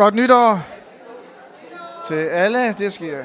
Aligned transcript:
Godt 0.00 0.14
nytår 0.14 0.66
til 2.04 2.14
alle. 2.14 2.72
Det 2.72 2.92
sker. 2.92 3.24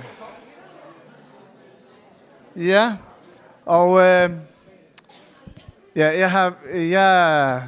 Ja, 2.55 2.95
og 3.65 3.99
øh, 3.99 4.29
ja, 5.95 6.19
jeg 6.19 6.31
har, 6.31 6.53
jeg, 6.73 7.63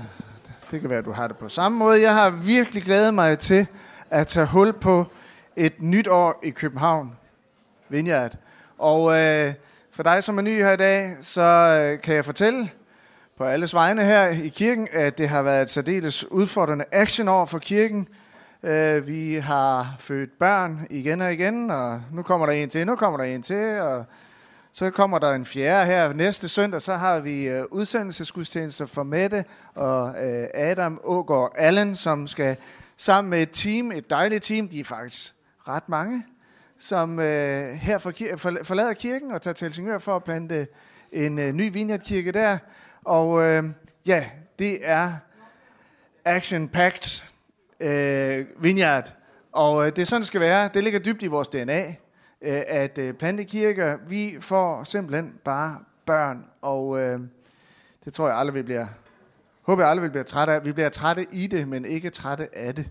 det 0.71 0.81
kan 0.81 0.89
være, 0.89 0.99
at 0.99 1.05
du 1.05 1.12
har 1.12 1.28
det 1.28 1.38
på 1.38 1.49
samme 1.49 1.78
måde. 1.78 2.01
Jeg 2.01 2.13
har 2.13 2.29
virkelig 2.29 2.83
glædet 2.83 3.13
mig 3.13 3.39
til 3.39 3.67
at 4.09 4.28
tage 4.28 4.46
hul 4.46 4.74
på 4.74 5.06
et 5.55 5.74
nyt 5.81 6.08
år 6.08 6.39
i 6.44 6.49
København. 6.49 7.17
Vineyard. 7.89 8.31
Og 8.78 9.19
øh, 9.19 9.53
for 9.92 10.03
dig, 10.03 10.24
som 10.24 10.37
er 10.37 10.42
ny 10.42 10.58
her 10.58 10.71
i 10.71 10.78
dag, 10.78 11.17
så 11.21 11.42
øh, 11.42 12.01
kan 12.01 12.15
jeg 12.15 12.26
fortælle 12.26 12.71
på 13.37 13.44
alles 13.44 13.74
vegne 13.74 14.03
her 14.03 14.28
i 14.28 14.47
kirken, 14.47 14.87
at 14.92 15.17
det 15.17 15.29
har 15.29 15.42
været 15.42 15.62
et 15.62 15.69
særdeles 15.69 16.31
udfordrende 16.31 16.85
actionår 16.91 17.45
for 17.45 17.59
kirken. 17.59 18.08
Øh, 18.68 19.08
vi 19.08 19.36
har 19.36 19.95
født 19.99 20.40
børn 20.40 20.88
igen 20.89 21.21
og 21.21 21.34
igen, 21.34 21.71
og 21.71 22.02
nu 22.12 22.23
kommer 22.23 22.48
der 22.48 22.53
en 22.53 22.70
til, 22.70 22.88
nu 22.88 22.95
kommer 22.95 23.17
der 23.17 23.25
en 23.25 23.41
til, 23.41 23.80
og 23.80 24.05
så 24.71 24.89
kommer 24.89 25.20
der 25.20 25.31
en 25.31 25.45
fjerde 25.45 25.85
her 25.85 26.13
næste 26.13 26.49
søndag, 26.49 26.81
så 26.81 26.94
har 26.94 27.20
vi 27.20 27.48
øh, 27.48 27.63
udsendelsesgudstjenester 27.72 28.85
for 28.85 29.03
Mette 29.03 29.45
og 29.75 30.16
øh, 30.25 30.48
Adam 30.53 30.99
Ågaard 31.03 31.52
Allen, 31.55 31.95
som 31.95 32.27
skal 32.27 32.58
sammen 32.98 33.30
med 33.30 33.41
et 33.41 33.49
team, 33.53 33.91
et 33.91 34.09
dejligt 34.09 34.44
team, 34.44 34.67
de 34.67 34.80
er 34.80 34.84
faktisk 34.84 35.34
ret 35.67 35.89
mange, 35.89 36.25
som 36.80 37.20
øh, 37.20 37.70
her 37.70 37.97
for, 37.97 38.13
for, 38.38 38.58
forlader 38.63 38.94
kirken 38.94 39.31
og 39.31 39.41
tager 39.41 39.53
til 39.53 39.66
Helsingør 39.66 39.99
for 39.99 40.16
at 40.16 40.23
plante 40.23 40.67
en 41.11 41.39
øh, 41.39 41.53
ny 41.53 41.73
vineyardkirke 41.73 42.31
der. 42.31 42.58
Og 43.05 43.44
øh, 43.44 43.63
ja, 44.08 44.25
det 44.59 44.80
er 44.81 45.13
action-packed 46.25 47.36
øh, 47.80 48.45
vineyard. 48.63 49.13
Og 49.52 49.86
øh, 49.86 49.91
det 49.95 50.02
er 50.02 50.05
sådan, 50.05 50.22
det 50.22 50.27
skal 50.27 50.41
være. 50.41 50.70
Det 50.73 50.84
ligger 50.84 50.99
dybt 50.99 51.23
i 51.23 51.27
vores 51.27 51.48
DNA, 51.48 51.88
øh, 52.41 52.61
at 52.67 52.97
øh, 52.97 53.14
plantekirker, 53.14 53.97
vi 54.08 54.38
får 54.39 54.84
simpelthen 54.84 55.36
bare 55.44 55.80
børn. 56.06 56.45
Og 56.61 57.00
øh, 57.00 57.19
det 58.06 58.14
tror 58.14 58.28
jeg 58.28 58.38
aldrig, 58.38 58.56
vi 58.56 58.61
bliver, 58.61 58.86
håber 59.61 59.84
jeg 59.84 59.92
aldrig, 59.92 60.03
vi 60.03 60.09
bliver 60.09 60.23
trætte 60.23 60.53
af. 60.53 60.66
Vi 60.66 60.72
bliver 60.72 60.89
trætte 60.89 61.25
i 61.31 61.47
det, 61.47 61.67
men 61.67 61.86
ikke 61.86 62.09
trætte 62.09 62.58
af 62.58 62.75
det. 62.75 62.89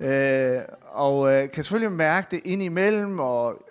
Øh, 0.00 0.62
og 0.86 1.32
øh, 1.32 1.50
kan 1.50 1.64
selvfølgelig 1.64 1.92
mærke 1.92 2.26
det 2.30 2.40
ind 2.44 2.62
imellem, 2.62 3.18
og 3.18 3.62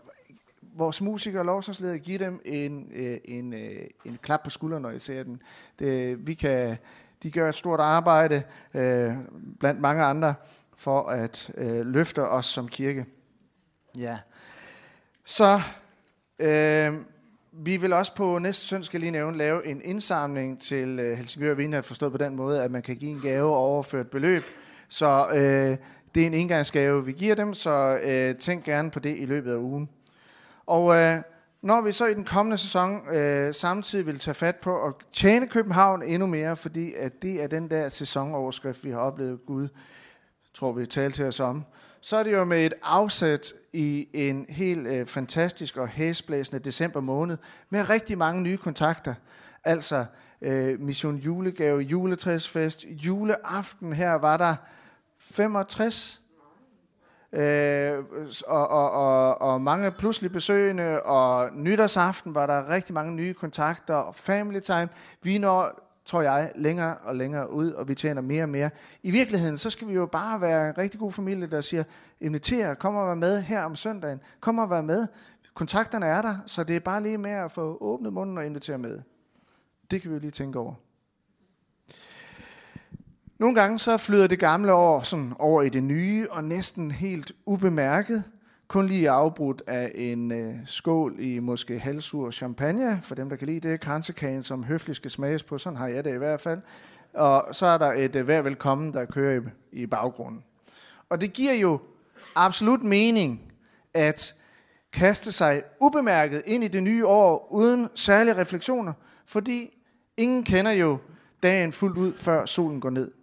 vores 0.78 1.02
musikere 1.02 1.42
og 1.42 1.46
lovsangsleder 1.46 1.98
giver 1.98 2.20
dem 2.20 2.42
en, 2.46 2.92
øh, 2.96 3.18
en, 3.26 3.54
øh, 3.54 3.88
en 4.06 4.18
klap 4.22 4.44
på 4.44 4.50
skulderen, 4.50 4.82
når 4.82 4.90
I 4.90 5.00
ser 5.00 5.24
den. 5.24 5.42
Det, 5.80 6.28
vi 6.28 6.34
kan, 6.34 6.78
de 7.24 7.32
gør 7.32 7.50
et 7.50 7.56
stort 7.56 7.80
arbejde 7.80 8.44
øh, 8.74 9.14
blandt 9.60 9.82
mange 9.82 10.04
andre 10.04 10.34
for 10.76 11.10
at 11.10 11.52
øh, 11.58 11.86
løfte 11.86 12.28
os 12.28 12.46
som 12.46 12.68
kirke. 12.68 13.06
Ja. 13.98 14.18
Så 15.26 15.62
øh, 16.40 16.94
vi 17.52 17.78
vil 17.78 17.94
også 17.94 18.16
på 18.16 18.40
næste 18.40 18.66
søndag, 18.66 18.86
skal 18.86 19.00
lige 19.00 19.12
nævne, 19.12 19.38
lave 19.38 19.68
en 19.68 19.82
indsamling 19.84 20.62
til 20.62 21.00
øh, 21.00 21.18
Helsingør 21.18 21.54
Vineyard, 21.54 21.84
forstået 21.84 22.12
på 22.12 22.18
den 22.18 22.36
måde, 22.36 22.64
at 22.64 22.72
man 22.72 22.82
kan 22.82 22.96
give 22.96 23.12
en 23.12 23.22
gave 23.22 23.52
og 23.52 23.58
overføre 23.58 24.02
et 24.02 24.10
beløb. 24.10 24.44
Så 24.90 25.28
øh, 25.34 25.78
det 26.16 26.24
er 26.24 26.28
en 26.28 26.34
engangsgave, 26.34 27.06
vi 27.06 27.12
giver 27.12 27.36
dem, 27.36 27.54
så 27.54 27.98
øh, 28.04 28.36
tænk 28.36 28.64
gerne 28.64 28.92
på 28.92 29.00
det 29.00 29.18
i 29.18 29.26
løbet 29.26 29.52
af 29.52 29.58
ugen. 29.58 29.90
Og 30.66 30.96
øh, 30.96 31.22
når 31.62 31.82
vi 31.82 31.92
så 31.92 32.06
i 32.06 32.14
den 32.14 32.26
kommende 32.26 32.58
sæson 32.58 33.16
øh, 33.16 33.54
samtidig 33.54 34.06
vil 34.06 34.20
tage 34.20 34.36
fat 34.36 34.56
på 34.56 34.84
at 34.84 34.94
tjene 35.14 35.48
København 35.48 36.04
endnu 36.04 36.28
mere, 36.28 36.56
fordi 36.56 36.94
at 36.94 37.22
det 37.22 37.44
er 37.44 37.48
den 37.48 37.70
der 37.70 37.90
sæsonoverskrift, 37.90 38.84
vi 38.84 38.92
har 38.92 39.00
oplevet 39.00 39.40
Gud, 39.46 39.68
tror 40.54 40.72
vi 40.72 40.86
talte 40.86 41.18
til 41.18 41.26
os 41.26 41.40
om, 41.40 41.66
så 42.02 42.18
er 42.18 42.24
det 42.24 42.34
jo 42.34 42.44
med 42.44 42.66
et 42.66 42.74
afsæt 42.84 43.54
i 43.74 44.08
en 44.14 44.46
helt 44.50 44.88
øh, 44.88 45.06
fantastisk 45.06 45.78
og 45.78 45.88
hæsblæsende 45.88 46.60
december 46.64 47.00
måned, 47.00 47.38
med 47.70 47.90
rigtig 47.90 48.18
mange 48.18 48.42
nye 48.42 48.58
kontakter. 48.58 49.14
Altså 49.64 50.06
øh, 50.42 50.80
Mission 50.80 51.16
Julegave, 51.16 51.82
juletræsfest, 51.82 52.86
juleaften 52.90 53.94
her 53.94 54.14
var 54.14 54.38
der 54.38 54.56
65 55.20 56.22
Øh, 57.34 58.04
og, 58.48 58.68
og, 58.68 58.92
og, 58.92 59.42
og 59.42 59.62
mange 59.62 59.92
pludselig 59.92 60.32
besøgende, 60.32 61.02
og 61.02 61.50
nytårsaften 61.54 62.36
var 62.36 62.46
der 62.46 62.70
rigtig 62.70 62.94
mange 62.94 63.14
nye 63.14 63.34
kontakter, 63.34 63.94
og 63.94 64.16
family 64.16 64.60
time. 64.60 64.90
Vi 65.24 65.38
når, 65.38 65.92
tror 66.06 66.22
jeg, 66.22 66.52
længere 66.56 66.96
og 66.96 67.16
længere 67.16 67.52
ud, 67.52 67.72
og 67.72 67.88
vi 67.88 67.96
tjener 67.96 68.22
mere 68.22 68.44
og 68.44 68.50
mere. 68.50 68.70
I 69.04 69.12
virkeligheden, 69.12 69.58
så 69.58 69.70
skal 69.70 69.88
vi 69.88 69.94
jo 69.94 70.06
bare 70.06 70.42
være 70.42 70.70
en 70.70 70.78
rigtig 70.78 71.00
god 71.00 71.12
familie, 71.12 71.48
der 71.48 71.62
siger, 71.62 71.84
inviter, 72.20 72.74
kom 72.74 72.96
og 72.96 73.08
vær 73.08 73.16
med 73.16 73.42
her 73.42 73.64
om 73.64 73.76
søndagen. 73.76 74.20
Kom 74.40 74.58
og 74.58 74.70
vær 74.70 74.82
med. 74.82 75.08
Kontakterne 75.54 76.06
er 76.06 76.22
der, 76.22 76.38
så 76.46 76.64
det 76.64 76.76
er 76.76 76.80
bare 76.80 77.04
lige 77.04 77.18
med 77.18 77.32
at 77.32 77.52
få 77.52 77.78
åbnet 77.82 78.14
munden 78.14 78.38
og 78.38 78.46
invitere 78.46 78.78
med. 78.78 79.02
Det 79.92 80.02
kan 80.02 80.10
vi 80.12 80.16
jo 80.16 80.20
lige 80.20 80.32
tænke 80.32 80.60
over. 80.60 80.74
Nogle 83.40 83.56
gange 83.56 83.80
så 83.80 83.98
flyder 83.98 84.28
det 84.28 84.40
gamle 84.40 84.74
år 84.74 85.02
sådan 85.02 85.34
over 85.40 85.62
i 85.62 85.70
det 85.70 85.84
nye, 85.84 86.28
og 86.30 86.44
næsten 86.44 86.92
helt 86.92 87.32
ubemærket. 87.46 88.24
Kun 88.68 88.88
lige 88.88 89.10
afbrudt 89.10 89.62
af 89.68 89.92
en 89.96 90.32
øh, 90.32 90.54
skål 90.66 91.16
i 91.20 91.40
måske 91.40 91.80
halvsur 91.80 92.32
champagne, 92.32 93.00
for 93.04 93.16
dem, 93.16 93.30
der 93.30 93.36
kan 93.36 93.48
lide 93.48 93.70
det. 93.70 93.80
Kransekagen, 93.80 94.44
som 94.44 94.64
høfligt 94.64 94.96
skal 94.96 95.12
smages 95.12 95.44
på, 95.44 95.58
sådan 95.58 95.78
har 95.78 95.88
jeg 95.88 96.04
det 96.04 96.16
i 96.16 96.18
hvert 96.18 96.42
fald. 96.42 96.60
Og 97.14 97.56
så 97.56 97.66
er 97.66 97.78
der 97.78 97.94
et 97.94 98.16
øh, 98.16 98.28
vær 98.28 98.42
velkommen, 98.42 98.94
der 98.94 99.06
kører 99.06 99.42
i, 99.42 99.82
i 99.82 99.86
baggrunden. 99.86 100.44
Og 101.10 101.22
det 101.22 101.34
giver 101.34 101.54
jo 101.54 101.80
absolut 102.36 102.84
mening 102.84 103.42
at 103.94 104.36
kaste 104.94 105.32
sig 105.32 105.64
ubemærket 105.82 106.44
ind 106.46 106.64
i 106.64 106.68
det 106.68 106.84
nye 106.84 107.06
år, 107.08 107.48
uden 107.52 107.90
særlige 107.96 108.36
refleksioner, 108.36 108.94
fordi 109.26 109.78
ingen 110.18 110.44
kender 110.44 110.72
jo 110.72 110.98
dagen 111.44 111.72
fuldt 111.72 111.98
ud, 111.98 112.14
før 112.14 112.46
solen 112.46 112.82
går 112.82 112.90
ned. 112.90 113.17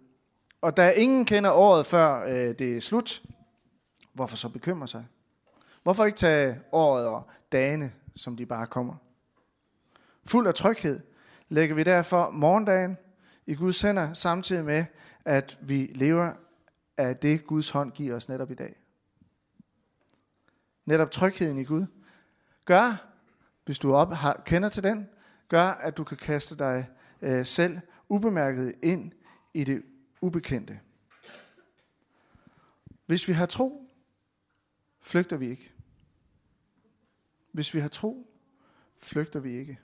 Og 0.61 0.77
da 0.77 0.91
ingen 0.91 1.25
kender 1.25 1.51
året 1.51 1.87
før 1.87 2.23
øh, 2.23 2.59
det 2.59 2.77
er 2.77 2.81
slut, 2.81 3.21
hvorfor 4.13 4.37
så 4.37 4.49
bekymre 4.49 4.87
sig? 4.87 5.05
Hvorfor 5.83 6.05
ikke 6.05 6.17
tage 6.17 6.59
året 6.71 7.07
og 7.07 7.29
dagene, 7.51 7.91
som 8.15 8.37
de 8.37 8.45
bare 8.45 8.67
kommer? 8.67 8.95
Fuld 10.25 10.47
af 10.47 10.53
tryghed 10.53 10.99
lægger 11.49 11.75
vi 11.75 11.83
derfor 11.83 12.29
morgendagen 12.31 12.97
i 13.45 13.55
Guds 13.55 13.81
hænder, 13.81 14.13
samtidig 14.13 14.65
med, 14.65 14.85
at 15.25 15.57
vi 15.61 15.91
lever 15.95 16.33
af 16.97 17.17
det, 17.17 17.47
Guds 17.47 17.69
hånd 17.69 17.91
giver 17.91 18.15
os 18.15 18.29
netop 18.29 18.51
i 18.51 18.55
dag. 18.55 18.75
Netop 20.85 21.11
trygheden 21.11 21.57
i 21.57 21.63
Gud 21.63 21.85
gør, 22.65 23.11
hvis 23.65 23.79
du 23.79 23.93
op, 23.95 24.13
har, 24.13 24.41
kender 24.45 24.69
til 24.69 24.83
den, 24.83 25.09
gør, 25.47 25.65
at 25.65 25.97
du 25.97 26.03
kan 26.03 26.17
kaste 26.17 26.57
dig 26.57 26.87
øh, 27.21 27.45
selv 27.45 27.79
ubemærket 28.09 28.73
ind 28.83 29.11
i 29.53 29.63
det 29.63 29.83
ubekendte. 30.25 30.79
Hvis 33.05 33.27
vi 33.27 33.33
har 33.33 33.45
tro, 33.45 33.89
flygter 35.01 35.37
vi 35.37 35.49
ikke. 35.49 35.71
Hvis 37.51 37.73
vi 37.73 37.79
har 37.79 37.87
tro, 37.87 38.27
flygter 38.97 39.39
vi 39.39 39.51
ikke. 39.51 39.79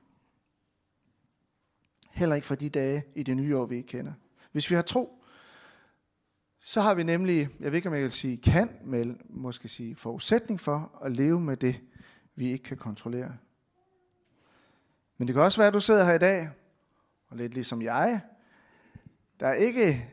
Heller 2.10 2.36
ikke 2.36 2.48
fra 2.48 2.56
de 2.56 2.70
dage 2.70 3.04
i 3.16 3.24
det 3.24 3.38
nye 3.38 3.58
år, 3.58 3.66
vi 3.66 3.76
ikke 3.76 3.88
kender. 3.88 4.14
Hvis 4.52 4.70
vi 4.70 4.76
har 4.76 4.82
tro, 4.82 5.24
så 6.60 6.82
har 6.82 6.94
vi 6.94 7.04
nemlig, 7.04 7.50
jeg 7.60 7.72
ved 7.72 7.76
ikke 7.76 7.90
om 7.90 7.96
jeg 7.96 8.04
vil 8.04 8.12
sige 8.12 8.38
kan, 8.38 8.78
men 8.84 9.22
måske 9.30 9.68
sige 9.68 9.96
forudsætning 9.96 10.60
for 10.60 11.00
at 11.04 11.12
leve 11.12 11.40
med 11.40 11.58
det, 11.58 11.82
vi 12.36 12.52
ikke 12.52 12.64
kan 12.64 12.78
kontrollere. 12.78 13.38
Men 15.18 15.28
det 15.28 15.36
kan 15.36 15.44
også 15.44 15.62
være, 15.62 15.68
at 15.68 15.74
du 15.74 15.80
sidder 15.80 16.06
her 16.06 16.14
i 16.14 16.20
dag, 16.20 16.50
og 17.28 17.38
lidt 17.38 17.54
ligesom 17.54 17.82
jeg, 17.82 18.22
der 19.40 19.54
ikke 19.54 20.10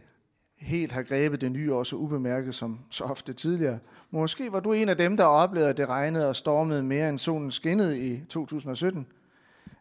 helt 0.58 0.92
har 0.92 1.02
grebet 1.02 1.40
det 1.40 1.52
nye 1.52 1.74
år 1.74 1.82
så 1.82 1.96
ubemærket 1.96 2.54
som 2.54 2.78
så 2.90 3.04
ofte 3.04 3.32
tidligere. 3.32 3.78
Måske 4.10 4.52
var 4.52 4.60
du 4.60 4.72
en 4.72 4.88
af 4.88 4.96
dem, 4.96 5.16
der 5.16 5.24
oplevede, 5.24 5.70
at 5.70 5.76
det 5.76 5.88
regnede 5.88 6.28
og 6.28 6.36
stormede 6.36 6.82
mere 6.82 7.08
end 7.08 7.18
solen 7.18 7.50
skinnede 7.50 8.00
i 8.00 8.20
2017. 8.28 9.06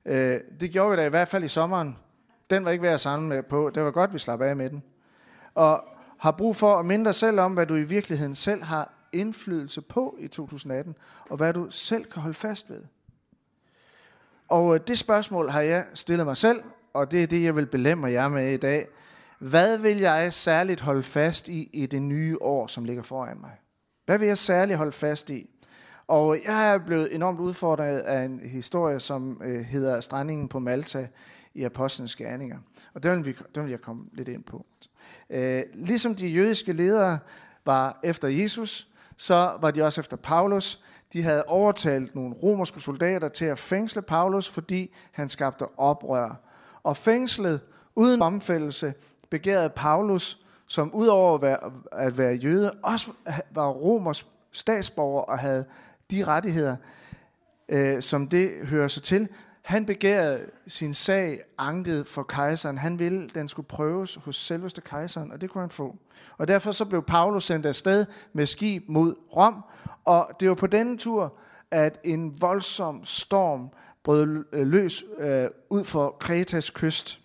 Øh, 0.05 0.39
det 0.59 0.71
gjorde 0.71 0.91
vi 0.91 0.97
da 0.97 1.05
i 1.05 1.09
hvert 1.09 1.27
fald 1.27 1.43
i 1.43 1.47
sommeren. 1.47 1.97
Den 2.49 2.65
var 2.65 2.71
ikke 2.71 2.81
værd 2.81 2.93
at 2.93 3.01
samle 3.01 3.27
med 3.27 3.43
på. 3.43 3.71
Det 3.75 3.83
var 3.83 3.91
godt, 3.91 4.13
vi 4.13 4.19
slap 4.19 4.41
af 4.41 4.55
med 4.55 4.69
den. 4.69 4.83
Og 5.55 5.83
har 6.17 6.31
brug 6.31 6.55
for 6.55 6.75
at 6.75 6.85
minde 6.85 7.05
dig 7.05 7.15
selv 7.15 7.39
om, 7.39 7.53
hvad 7.53 7.65
du 7.65 7.75
i 7.75 7.83
virkeligheden 7.83 8.35
selv 8.35 8.63
har 8.63 8.93
indflydelse 9.13 9.81
på 9.81 10.17
i 10.19 10.27
2018, 10.27 10.95
og 11.29 11.37
hvad 11.37 11.53
du 11.53 11.67
selv 11.69 12.05
kan 12.05 12.21
holde 12.21 12.33
fast 12.33 12.69
ved. 12.69 12.83
Og 14.47 14.75
øh, 14.75 14.81
det 14.87 14.97
spørgsmål 14.97 15.49
har 15.49 15.61
jeg 15.61 15.85
stillet 15.93 16.25
mig 16.25 16.37
selv, 16.37 16.61
og 16.93 17.11
det 17.11 17.23
er 17.23 17.27
det, 17.27 17.43
jeg 17.43 17.55
vil 17.55 17.65
belemme 17.65 18.07
jer 18.07 18.27
med 18.27 18.53
i 18.53 18.57
dag. 18.57 18.87
Hvad 19.39 19.77
vil 19.77 19.97
jeg 19.97 20.33
særligt 20.33 20.81
holde 20.81 21.03
fast 21.03 21.49
i 21.49 21.69
i 21.73 21.85
det 21.85 22.01
nye 22.01 22.37
år, 22.41 22.67
som 22.67 22.85
ligger 22.85 23.03
foran 23.03 23.37
mig? 23.41 23.51
Hvad 24.05 24.19
vil 24.19 24.27
jeg 24.27 24.37
særligt 24.37 24.77
holde 24.77 24.91
fast 24.91 25.29
i? 25.29 25.49
Og 26.07 26.37
jeg 26.45 26.73
er 26.73 26.77
blevet 26.77 27.15
enormt 27.15 27.39
udfordret 27.39 27.99
af 27.99 28.23
en 28.23 28.41
historie, 28.43 28.99
som 28.99 29.41
øh, 29.45 29.59
hedder 29.59 30.01
Strandingen 30.01 30.47
på 30.47 30.59
Malta 30.59 31.07
i 31.53 31.63
Apostlenes 31.63 32.15
Gerninger. 32.15 32.57
Og 32.93 33.03
den 33.03 33.17
vil, 33.17 33.25
vi, 33.25 33.37
den 33.55 33.63
vil 33.63 33.69
jeg 33.69 33.81
komme 33.81 34.05
lidt 34.13 34.27
ind 34.27 34.43
på. 34.43 34.65
Øh, 35.29 35.63
ligesom 35.73 36.15
de 36.15 36.27
jødiske 36.27 36.73
ledere 36.73 37.19
var 37.65 37.99
efter 38.03 38.27
Jesus, 38.27 38.87
så 39.17 39.57
var 39.61 39.71
de 39.71 39.83
også 39.83 40.01
efter 40.01 40.17
Paulus. 40.17 40.81
De 41.13 41.23
havde 41.23 41.43
overtalt 41.43 42.15
nogle 42.15 42.35
romerske 42.35 42.79
soldater 42.79 43.27
til 43.27 43.45
at 43.45 43.59
fængsle 43.59 44.01
Paulus, 44.01 44.49
fordi 44.49 44.95
han 45.11 45.29
skabte 45.29 45.79
oprør. 45.79 46.41
Og 46.83 46.97
fængslet 46.97 47.61
uden 47.95 48.21
omfældelse 48.21 48.93
begærede 49.29 49.69
Paulus, 49.69 50.39
som 50.67 50.93
udover 50.93 51.35
at 51.35 51.41
være 51.41 51.71
at 51.91 52.17
være 52.17 52.35
jøde, 52.35 52.71
også 52.83 53.11
var 53.51 53.69
romers 53.69 54.27
statsborger 54.51 55.21
og 55.21 55.39
havde 55.39 55.65
de 56.11 56.25
rettigheder, 56.25 56.75
øh, 57.69 58.01
som 58.01 58.27
det 58.27 58.51
hører 58.63 58.87
sig 58.87 59.03
til. 59.03 59.29
Han 59.61 59.85
begærede 59.85 60.49
sin 60.67 60.93
sag 60.93 61.39
anket 61.57 62.07
for 62.07 62.23
kejseren. 62.23 62.77
Han 62.77 62.99
ville, 62.99 63.29
den 63.29 63.47
skulle 63.47 63.67
prøves 63.67 64.15
hos 64.15 64.35
selveste 64.35 64.81
kejseren, 64.81 65.31
og 65.31 65.41
det 65.41 65.49
kunne 65.49 65.61
han 65.61 65.69
få. 65.69 65.95
Og 66.37 66.47
derfor 66.47 66.71
så 66.71 66.85
blev 66.85 67.03
Paulus 67.03 67.43
sendt 67.45 67.65
afsted 67.65 68.05
med 68.33 68.45
skib 68.45 68.83
mod 68.87 69.15
Rom, 69.35 69.63
og 70.05 70.29
det 70.39 70.49
var 70.49 70.55
på 70.55 70.67
denne 70.67 70.97
tur, 70.97 71.33
at 71.71 71.99
en 72.03 72.41
voldsom 72.41 73.05
storm 73.05 73.69
brød 74.03 74.45
løs 74.65 75.03
øh, 75.19 75.47
ud 75.69 75.83
for 75.83 76.15
Kretas 76.19 76.69
kyst. 76.69 77.19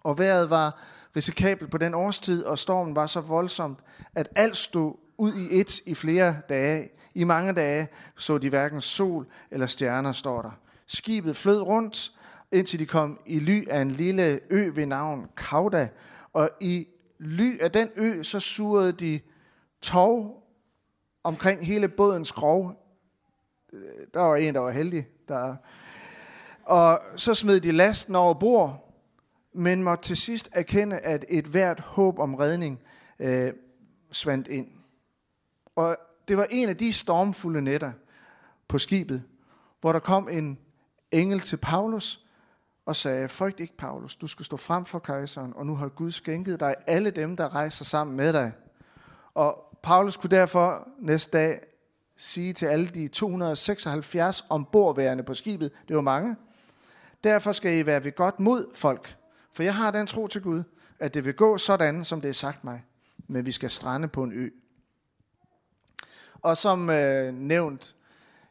Og 0.00 0.18
vejret 0.18 0.50
var 0.50 0.82
risikabelt 1.18 1.70
på 1.70 1.78
den 1.78 1.94
årstid, 1.94 2.44
og 2.44 2.58
stormen 2.58 2.96
var 2.96 3.06
så 3.06 3.20
voldsomt, 3.20 3.78
at 4.14 4.28
alt 4.36 4.56
stod 4.56 4.94
ud 5.18 5.34
i 5.34 5.60
et 5.60 5.80
i 5.86 5.94
flere 5.94 6.36
dage. 6.48 6.88
I 7.14 7.24
mange 7.24 7.52
dage 7.52 7.88
så 8.16 8.38
de 8.38 8.48
hverken 8.48 8.80
sol 8.80 9.26
eller 9.50 9.66
stjerner, 9.66 10.12
står 10.12 10.42
der. 10.42 10.50
Skibet 10.86 11.36
flød 11.36 11.60
rundt, 11.60 12.12
indtil 12.52 12.78
de 12.78 12.86
kom 12.86 13.20
i 13.26 13.38
ly 13.38 13.68
af 13.68 13.80
en 13.80 13.90
lille 13.90 14.40
ø 14.50 14.70
ved 14.74 14.86
navn 14.86 15.26
Kauda. 15.36 15.88
Og 16.32 16.50
i 16.60 16.86
ly 17.18 17.60
af 17.60 17.72
den 17.72 17.90
ø, 17.96 18.22
så 18.22 18.40
surede 18.40 18.92
de 18.92 19.20
tov 19.82 20.42
omkring 21.24 21.66
hele 21.66 21.88
bådens 21.88 22.32
grov. 22.32 22.72
Øh, 23.72 23.80
der 24.14 24.20
var 24.20 24.36
en, 24.36 24.54
der 24.54 24.60
var 24.60 24.70
heldig. 24.70 25.06
Der... 25.28 25.56
Og 26.64 27.00
så 27.16 27.34
smed 27.34 27.60
de 27.60 27.72
lasten 27.72 28.14
over 28.14 28.34
bord, 28.34 28.87
men 29.52 29.82
måtte 29.82 30.04
til 30.04 30.16
sidst 30.16 30.50
erkende, 30.52 30.98
at 30.98 31.24
et 31.28 31.44
hvert 31.44 31.80
håb 31.80 32.18
om 32.18 32.34
redning 32.34 32.82
øh, 33.18 33.52
svandt 34.10 34.48
ind. 34.48 34.68
Og 35.76 35.96
det 36.28 36.36
var 36.36 36.46
en 36.50 36.68
af 36.68 36.76
de 36.76 36.92
stormfulde 36.92 37.62
nætter 37.62 37.92
på 38.68 38.78
skibet, 38.78 39.22
hvor 39.80 39.92
der 39.92 39.98
kom 39.98 40.28
en 40.28 40.58
engel 41.12 41.40
til 41.40 41.56
Paulus 41.56 42.24
og 42.86 42.96
sagde, 42.96 43.28
frygt 43.28 43.60
ikke 43.60 43.76
Paulus, 43.76 44.16
du 44.16 44.26
skal 44.26 44.44
stå 44.44 44.56
frem 44.56 44.84
for 44.84 44.98
kejseren, 44.98 45.52
og 45.56 45.66
nu 45.66 45.74
har 45.74 45.88
Gud 45.88 46.10
skænket 46.10 46.60
dig 46.60 46.74
alle 46.86 47.10
dem, 47.10 47.36
der 47.36 47.54
rejser 47.54 47.84
sammen 47.84 48.16
med 48.16 48.32
dig. 48.32 48.52
Og 49.34 49.78
Paulus 49.82 50.16
kunne 50.16 50.30
derfor 50.30 50.88
næste 50.98 51.38
dag 51.38 51.58
sige 52.16 52.52
til 52.52 52.66
alle 52.66 52.88
de 52.88 53.08
276 53.08 54.44
ombordværende 54.48 55.22
på 55.22 55.34
skibet, 55.34 55.72
det 55.88 55.96
var 55.96 56.02
mange, 56.02 56.36
derfor 57.24 57.52
skal 57.52 57.78
I 57.78 57.86
være 57.86 58.04
ved 58.04 58.12
godt 58.12 58.40
mod 58.40 58.66
folk, 58.74 59.16
for 59.58 59.62
jeg 59.62 59.74
har 59.74 59.90
den 59.90 60.06
tro 60.06 60.26
til 60.26 60.42
Gud, 60.42 60.62
at 60.98 61.14
det 61.14 61.24
vil 61.24 61.34
gå 61.34 61.58
sådan, 61.58 62.04
som 62.04 62.20
det 62.20 62.28
er 62.28 62.32
sagt 62.32 62.64
mig, 62.64 62.84
men 63.28 63.46
vi 63.46 63.52
skal 63.52 63.70
strande 63.70 64.08
på 64.08 64.22
en 64.22 64.32
ø. 64.32 64.50
Og 66.34 66.56
som 66.56 66.90
øh, 66.90 67.34
nævnt 67.34 67.94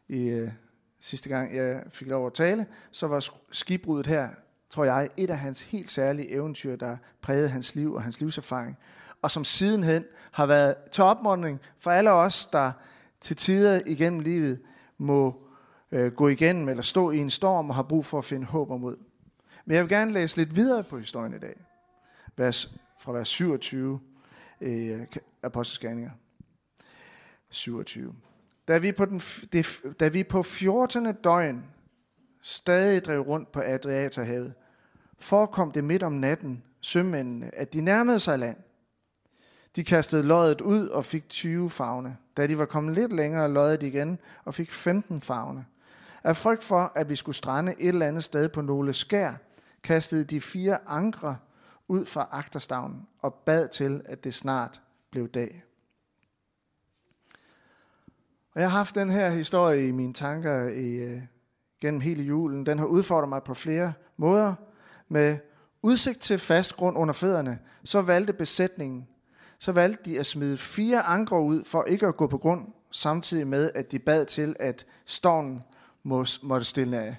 i 0.08 0.30
øh, 0.30 0.52
sidste 1.00 1.30
gang, 1.30 1.56
jeg 1.56 1.84
fik 1.90 2.08
lov 2.08 2.28
at 2.28 2.34
tale, 2.34 2.66
så 2.92 3.08
var 3.08 3.26
skibbruddet 3.52 4.08
her, 4.08 4.30
tror 4.70 4.84
jeg, 4.84 5.10
et 5.18 5.30
af 5.30 5.38
hans 5.38 5.62
helt 5.62 5.90
særlige 5.90 6.32
eventyr, 6.32 6.76
der 6.76 6.98
prægede 7.22 7.50
hans 7.50 7.76
liv 7.76 7.94
og 7.94 8.04
hans 8.04 8.20
livserfaring. 8.20 8.78
Og 9.22 9.32
som 9.32 9.44
sidenhen 9.44 10.06
har 10.32 10.46
været 10.46 10.76
til 10.92 11.04
opmuntring 11.04 11.60
for 11.80 11.92
alle 11.92 12.12
os, 12.12 12.46
der 12.46 12.72
til 13.22 13.36
tider 13.36 13.82
igennem 13.86 14.20
livet 14.20 14.62
må 14.98 15.48
øh, 15.92 16.12
gå 16.12 16.28
igennem 16.28 16.70
eller 16.70 16.84
stå 16.84 17.12
i 17.12 17.18
en 17.18 17.30
storm 17.30 17.70
og 17.70 17.76
har 17.76 17.84
brug 17.84 18.06
for 18.06 18.18
at 18.18 18.26
finde 18.26 18.46
håb 18.46 18.72
og 18.72 18.80
mod. 18.80 19.07
Men 19.68 19.76
jeg 19.76 19.84
vil 19.84 19.90
gerne 19.90 20.12
læse 20.12 20.38
lidt 20.38 20.56
videre 20.56 20.84
på 20.84 20.98
historien 20.98 21.34
i 21.34 21.40
dag. 21.40 21.56
Vers, 22.38 22.74
fra 23.00 23.12
vers 23.12 23.28
27 23.28 24.00
i 24.62 24.66
øh, 24.66 25.06
Apostelskærninger. 25.44 26.12
27. 27.50 28.16
Da 28.68 28.78
vi, 28.78 28.92
på 28.92 29.06
den, 29.06 29.20
det, 29.52 29.82
da 30.00 30.08
vi 30.08 30.24
på 30.24 30.44
14. 30.44 31.16
døgn 31.16 31.66
stadig 32.42 33.06
drev 33.06 33.22
rundt 33.22 33.52
på 33.52 33.62
Adriaterhavet, 33.66 34.54
forekom 35.20 35.72
det 35.72 35.84
midt 35.84 36.04
om 36.04 36.14
natten 36.14 36.64
sømændene, 36.82 37.56
at 37.56 37.74
de 37.74 37.82
nærmede 37.82 38.20
sig 38.20 38.40
land. 38.40 38.58
De 39.76 39.84
kastede 39.84 40.24
loddet 40.24 40.62
ud 40.62 40.88
og 40.88 41.06
fik 41.06 41.30
20 41.30 41.70
fagne. 41.70 42.18
Da 42.38 42.48
de 42.48 42.58
var 42.58 42.66
kommet 42.66 42.96
lidt 42.96 43.14
længere, 43.14 43.52
loddede 43.52 43.78
de 43.78 43.88
igen 43.88 44.20
og 44.46 44.54
fik 44.54 44.72
15 44.72 45.22
fagne. 45.22 45.66
Af 46.24 46.38
frygt 46.38 46.64
for, 46.64 46.92
at 46.96 47.10
vi 47.10 47.16
skulle 47.16 47.36
strande 47.36 47.76
et 47.80 47.88
eller 47.88 48.08
andet 48.08 48.24
sted 48.24 48.50
på 48.50 48.62
nogle 48.62 48.94
skær, 48.94 49.34
kastede 49.88 50.24
de 50.24 50.42
fire 50.42 50.78
ankre 50.88 51.38
ud 51.88 52.06
fra 52.06 52.28
agterstavnen 52.32 53.08
og 53.20 53.34
bad 53.34 53.68
til, 53.68 54.02
at 54.06 54.24
det 54.24 54.34
snart 54.34 54.82
blev 55.12 55.28
dag. 55.28 55.64
Og 58.56 58.62
jeg 58.62 58.72
har 58.72 58.78
haft 58.78 58.96
den 58.96 59.10
her 59.10 59.30
historie 59.30 59.88
i 59.88 59.92
mine 59.92 60.14
tanker 60.14 60.68
i, 60.68 60.96
øh, 60.96 61.22
gennem 61.82 62.02
hele 62.02 62.24
julen. 62.24 62.66
Den 62.66 62.80
har 62.80 62.86
udfordret 62.86 63.30
mig 63.30 63.44
på 63.44 63.54
flere 63.54 63.94
måder. 64.18 64.54
Med 65.10 65.38
udsigt 65.82 66.20
til 66.20 66.40
fast 66.40 66.76
grund 66.76 66.98
under 66.98 67.14
fødderne, 67.14 67.60
så 67.84 68.02
valgte 68.02 68.34
besætningen, 68.34 69.08
så 69.60 69.72
valgte 69.72 70.12
de 70.12 70.20
at 70.20 70.26
smide 70.26 70.58
fire 70.58 71.02
ankre 71.02 71.42
ud 71.42 71.64
for 71.66 71.84
ikke 71.84 72.08
at 72.08 72.18
gå 72.18 72.28
på 72.28 72.38
grund, 72.38 72.68
samtidig 72.92 73.48
med, 73.48 73.72
at 73.76 73.92
de 73.92 74.00
bad 74.00 74.26
til, 74.26 74.56
at 74.60 74.86
stormen 75.06 75.64
måtte 76.44 76.66
stille 76.66 77.00
af. 77.00 77.16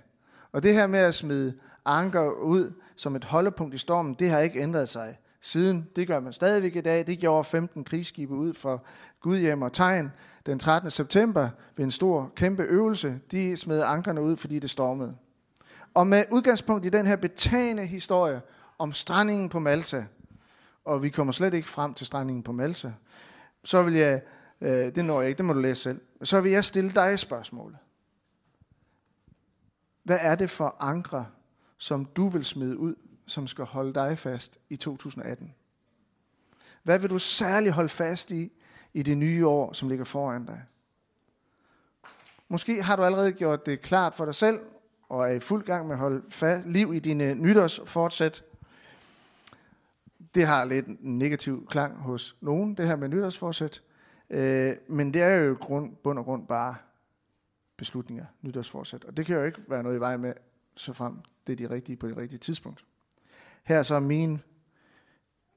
Og 0.53 0.63
det 0.63 0.75
her 0.75 0.87
med 0.87 0.99
at 0.99 1.15
smide 1.15 1.55
anker 1.89 2.31
ud 2.31 2.73
som 2.97 3.17
et 3.17 3.25
holdepunkt 3.25 3.75
i 3.75 3.79
stormen, 3.79 4.15
det 4.15 4.31
har 4.31 4.39
ikke 4.39 4.61
ændret 4.61 4.89
sig 4.89 5.19
siden. 5.41 5.89
Det 5.97 6.07
gør 6.07 6.21
man 6.21 6.33
stadigvæk 6.33 6.77
i 6.77 6.81
dag. 6.81 7.07
Det 7.07 7.19
gjorde 7.19 7.45
15 7.45 7.85
krigsskibe 7.85 8.35
ud 8.35 8.55
for 8.55 8.85
Gudhjem 9.21 9.63
og 9.63 9.73
Tegn 9.73 10.11
den 10.47 10.59
13. 10.59 10.91
september 10.91 11.49
ved 11.77 11.85
en 11.85 11.91
stor, 11.91 12.33
kæmpe 12.37 12.63
øvelse. 12.63 13.21
De 13.31 13.57
smed 13.57 13.83
ankerne 13.83 14.23
ud, 14.23 14.37
fordi 14.37 14.59
det 14.59 14.71
stormede. 14.71 15.17
Og 15.95 16.07
med 16.07 16.25
udgangspunkt 16.31 16.87
i 16.87 16.89
den 16.89 17.07
her 17.07 17.17
betagende 17.17 17.87
historie 17.87 18.41
om 18.79 18.93
strandingen 18.93 19.49
på 19.49 19.59
Malta, 19.59 20.07
og 20.85 21.03
vi 21.03 21.09
kommer 21.09 21.33
slet 21.33 21.55
ikke 21.55 21.69
frem 21.69 21.95
til 21.95 22.07
strandingen 22.07 22.43
på 22.43 22.53
Malta, 22.53 22.93
så 23.65 23.83
vil 23.83 23.95
jeg, 23.95 24.21
øh, 24.61 24.69
det 24.71 25.05
når 25.05 25.21
jeg 25.21 25.29
ikke, 25.29 25.39
det 25.39 25.45
må 25.45 25.53
du 25.53 25.61
læse 25.61 25.83
selv, 25.83 26.01
så 26.23 26.41
vil 26.41 26.53
jeg 26.53 26.65
stille 26.65 26.91
dig 26.91 27.19
spørgsmålet. 27.19 27.79
Hvad 30.05 30.19
er 30.21 30.35
det 30.35 30.51
for 30.51 30.77
ankre, 30.81 31.27
som 31.79 32.05
du 32.05 32.29
vil 32.29 32.45
smide 32.45 32.79
ud, 32.79 32.95
som 33.27 33.47
skal 33.47 33.65
holde 33.65 33.95
dig 33.95 34.19
fast 34.19 34.59
i 34.69 34.77
2018? 34.77 35.55
Hvad 36.83 36.99
vil 36.99 37.11
du 37.11 37.19
særligt 37.19 37.75
holde 37.75 37.89
fast 37.89 38.31
i 38.31 38.53
i 38.95 39.03
det 39.03 39.19
nye 39.19 39.47
år, 39.47 39.73
som 39.73 39.89
ligger 39.89 40.05
foran 40.05 40.47
dig? 40.47 40.63
Måske 42.49 42.83
har 42.83 42.97
du 42.97 43.03
allerede 43.03 43.33
gjort 43.33 43.67
det 43.67 43.81
klart 43.81 44.15
for 44.15 44.25
dig 44.25 44.35
selv, 44.35 44.61
og 45.09 45.31
er 45.31 45.35
i 45.35 45.41
fuld 45.41 45.65
gang 45.65 45.87
med 45.87 45.95
at 45.95 45.99
holde 45.99 46.63
liv 46.67 46.95
i 46.95 46.99
dine 46.99 47.35
nytårsfortsæt. 47.35 48.45
Det 50.35 50.47
har 50.47 50.65
lidt 50.65 50.87
en 50.87 50.99
negativ 51.01 51.67
klang 51.67 51.97
hos 51.97 52.37
nogen, 52.41 52.75
det 52.75 52.87
her 52.87 52.97
med 52.97 53.09
nytårsfortsæt. 53.09 53.83
Øh, 54.31 54.77
men 54.89 55.15
det 55.15 55.23
er 55.23 55.35
jo 55.35 55.57
grund, 55.61 55.97
bund 55.97 56.19
og 56.19 56.25
grund 56.25 56.47
bare 56.47 56.77
beslutninger, 57.77 58.25
nytårsforsæt. 58.43 59.05
Og 59.05 59.17
det 59.17 59.27
kan 59.27 59.37
jo 59.37 59.45
ikke 59.45 59.61
være 59.69 59.83
noget 59.83 59.97
i 59.97 60.01
vejen 60.01 60.21
med, 60.21 60.33
så 60.79 60.93
frem 60.93 61.21
det 61.47 61.53
er 61.53 61.69
de 61.69 61.75
rigtige 61.75 61.97
på 61.97 62.09
det 62.09 62.17
rigtige 62.17 62.39
tidspunkt. 62.39 62.85
Her 63.65 63.79
er 63.79 63.83
så 63.83 64.01
min 64.01 64.41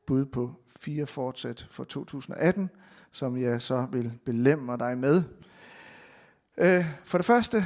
bud 0.07 0.25
på 0.25 0.53
fire 0.79 1.07
fortsæt 1.07 1.67
for 1.69 1.83
2018, 1.83 2.69
som 3.11 3.37
jeg 3.37 3.61
så 3.61 3.87
vil 3.91 4.19
belemme 4.25 4.77
dig 4.77 4.97
med. 4.97 5.23
Øh, 6.57 6.85
for 7.05 7.17
det 7.17 7.25
første, 7.25 7.65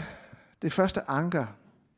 det 0.62 0.74
første 0.74 1.10
anker, 1.10 1.46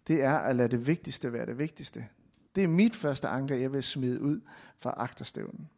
det 0.08 0.24
er 0.24 0.38
at 0.38 0.56
lade 0.56 0.68
det 0.70 0.88
vigtigste 0.88 1.34
være 1.34 1.46
det 1.46 1.58
vigtigste. 1.58 2.08
Det 2.56 2.64
er 2.64 2.68
mit 2.68 2.96
første 2.96 3.28
anker, 3.28 3.56
jeg 3.56 3.74
vil 3.74 3.84
smide 3.84 4.22
ud 4.22 4.42
fra 4.78 4.94
agterstævnen. 4.98 5.70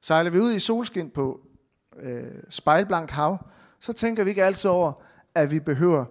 Sejler 0.00 0.30
vi 0.30 0.38
ud 0.38 0.52
i 0.52 0.58
solskin 0.58 1.10
på 1.10 1.40
øh, 1.96 2.42
spejlblankt 2.48 3.10
hav, 3.10 3.38
så 3.80 3.92
tænker 3.92 4.24
vi 4.24 4.30
ikke 4.30 4.44
altid 4.44 4.70
over, 4.70 4.92
at 5.34 5.50
vi 5.50 5.60
behøver 5.60 6.04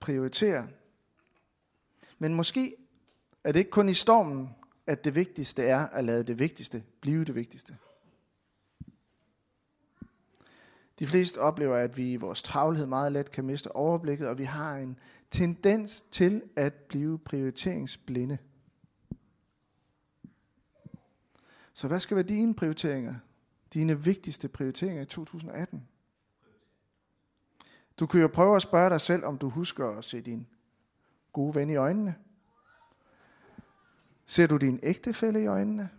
prioritere. 0.00 0.66
Men 2.18 2.34
måske 2.34 2.76
er 3.44 3.52
det 3.52 3.58
ikke 3.58 3.70
kun 3.70 3.88
i 3.88 3.94
stormen, 3.94 4.50
at 4.86 5.04
det 5.04 5.14
vigtigste 5.14 5.62
er 5.62 5.86
at 5.86 6.04
lade 6.04 6.24
det 6.24 6.38
vigtigste 6.38 6.82
blive 7.00 7.24
det 7.24 7.34
vigtigste. 7.34 7.76
De 10.98 11.06
fleste 11.06 11.38
oplever, 11.38 11.76
at 11.76 11.96
vi 11.96 12.12
i 12.12 12.16
vores 12.16 12.42
travlhed 12.42 12.86
meget 12.86 13.12
let 13.12 13.30
kan 13.30 13.44
miste 13.44 13.76
overblikket, 13.76 14.28
og 14.28 14.38
vi 14.38 14.44
har 14.44 14.76
en 14.76 14.98
tendens 15.30 16.04
til 16.10 16.42
at 16.56 16.74
blive 16.74 17.18
prioriteringsblinde. 17.18 18.38
Så 21.72 21.88
hvad 21.88 22.00
skal 22.00 22.14
være 22.14 22.26
dine 22.26 22.54
prioriteringer 22.54 23.14
dine 23.74 24.04
vigtigste 24.04 24.48
prioriteringer 24.48 25.02
i 25.02 25.06
2018? 25.06 25.88
Du 27.98 28.06
kan 28.06 28.20
jo 28.20 28.28
prøve 28.28 28.56
at 28.56 28.62
spørge 28.62 28.90
dig 28.90 29.00
selv, 29.00 29.24
om 29.24 29.38
du 29.38 29.48
husker 29.48 29.88
at 29.88 30.04
se 30.04 30.20
din 30.20 30.46
gode 31.36 31.54
ven 31.54 31.70
i 31.70 31.76
øjnene. 31.76 32.14
Ser 34.26 34.46
du 34.46 34.56
din 34.56 34.80
ægtefælle 34.82 35.42
i 35.42 35.46
øjnene? 35.46 35.90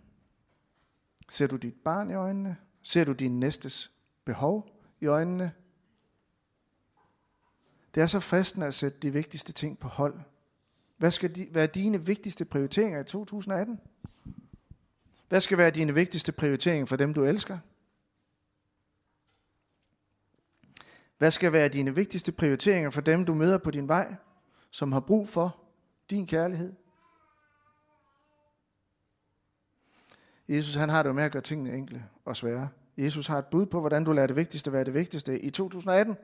Ser 1.29 1.48
du 1.48 1.56
dit 1.56 1.74
barn 1.74 2.10
i 2.10 2.13
øjnene? 2.13 2.58
Ser 2.82 3.03
du 3.03 3.13
din 3.13 3.39
næstes 3.39 3.91
behov 4.25 4.70
i 5.00 5.06
øjnene? 5.06 5.51
Det 7.96 8.03
er 8.03 8.08
så 8.08 8.20
fristende 8.20 8.67
at 8.67 8.74
sætte 8.74 9.00
de 9.00 9.13
vigtigste 9.13 9.53
ting 9.53 9.79
på 9.79 9.88
hold. 9.88 10.20
Hvad 10.98 11.12
skal 11.12 11.36
de, 11.36 11.48
være 11.51 11.67
dine 11.67 12.06
vigtigste 12.06 12.46
prioriteringer 12.46 13.00
i 13.00 13.03
2018? 13.03 13.79
Hvad 15.29 15.41
skal 15.41 15.58
være 15.58 15.72
dine 15.72 15.94
vigtigste 15.94 16.32
prioriteringer 16.32 16.86
for 16.86 16.96
dem, 16.96 17.13
du 17.13 17.24
elsker? 17.24 17.58
Hvad 21.17 21.32
skal 21.32 21.51
være 21.51 21.70
dine 21.70 21.96
vigtigste 21.96 22.32
prioriteringer 22.32 22.89
for 22.89 23.01
dem, 23.01 23.25
du 23.25 23.34
møder 23.34 23.58
på 23.58 23.72
din 23.72 23.88
vej, 23.88 24.15
som 24.71 24.91
har 24.91 25.00
brug 25.00 25.29
for 25.29 25.59
din 26.09 26.27
kærlighed? 26.27 26.74
Jesus 30.50 30.75
han 30.75 30.89
har 30.89 31.03
det 31.03 31.09
jo 31.09 31.13
med 31.13 31.24
at 31.24 31.31
gøre 31.31 31.41
tingene 31.41 31.74
enkle 31.74 32.05
og 32.25 32.38
svære. 32.38 32.69
Jesus 32.97 33.27
har 33.27 33.39
et 33.39 33.45
bud 33.45 33.65
på, 33.65 33.79
hvordan 33.79 34.03
du 34.03 34.12
lader 34.12 34.27
det 34.27 34.36
vigtigste 34.36 34.71
være 34.71 34.83
det 34.83 34.93
vigtigste 34.93 35.39
i 35.39 35.50
2018. 35.50 36.15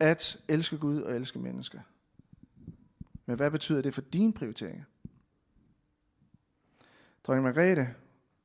At 0.00 0.40
elske 0.48 0.78
Gud 0.78 1.02
og 1.02 1.16
elske 1.16 1.38
mennesker. 1.38 1.80
Men 3.26 3.36
hvad 3.36 3.50
betyder 3.50 3.82
det 3.82 3.94
for 3.94 4.00
dine 4.00 4.32
prioriteringer? 4.32 4.84
Dronning 7.26 7.44
Margrethe, 7.44 7.94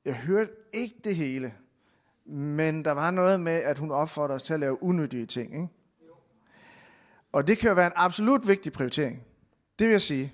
jeg 0.06 0.16
hørte 0.16 0.52
ikke 0.74 0.96
det 1.04 1.16
hele, 1.16 1.54
men 2.26 2.86
der 2.86 2.92
var 2.92 3.12
noget 3.12 3.40
med, 3.40 3.52
at 3.52 3.80
hun 3.80 3.92
opfordrede 3.92 4.36
os 4.36 4.44
til 4.44 4.54
at 4.54 4.60
lave 4.60 4.84
unyttige 4.84 5.26
ting. 5.26 5.54
Ikke? 5.54 5.68
Og 7.36 7.48
det 7.48 7.58
kan 7.58 7.70
jo 7.70 7.76
være 7.76 7.88
en 7.88 7.94
absolut 7.96 8.48
vigtig 8.48 8.74
prioritering. 8.74 9.24
Det 9.80 9.88
vil 9.88 9.92
jeg 9.92 10.02
sige. 10.02 10.34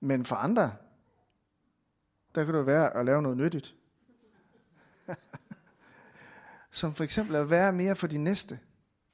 Men 0.00 0.24
for 0.24 0.36
andre, 0.36 0.72
der 2.34 2.44
kan 2.44 2.54
det 2.54 2.66
være 2.66 2.96
at 2.96 3.06
lave 3.06 3.22
noget 3.22 3.38
nyttigt. 3.38 3.74
Som 6.70 6.94
for 6.94 7.04
eksempel 7.04 7.36
at 7.36 7.50
være 7.50 7.72
mere 7.72 7.96
for 7.96 8.06
de 8.06 8.18
næste, 8.18 8.58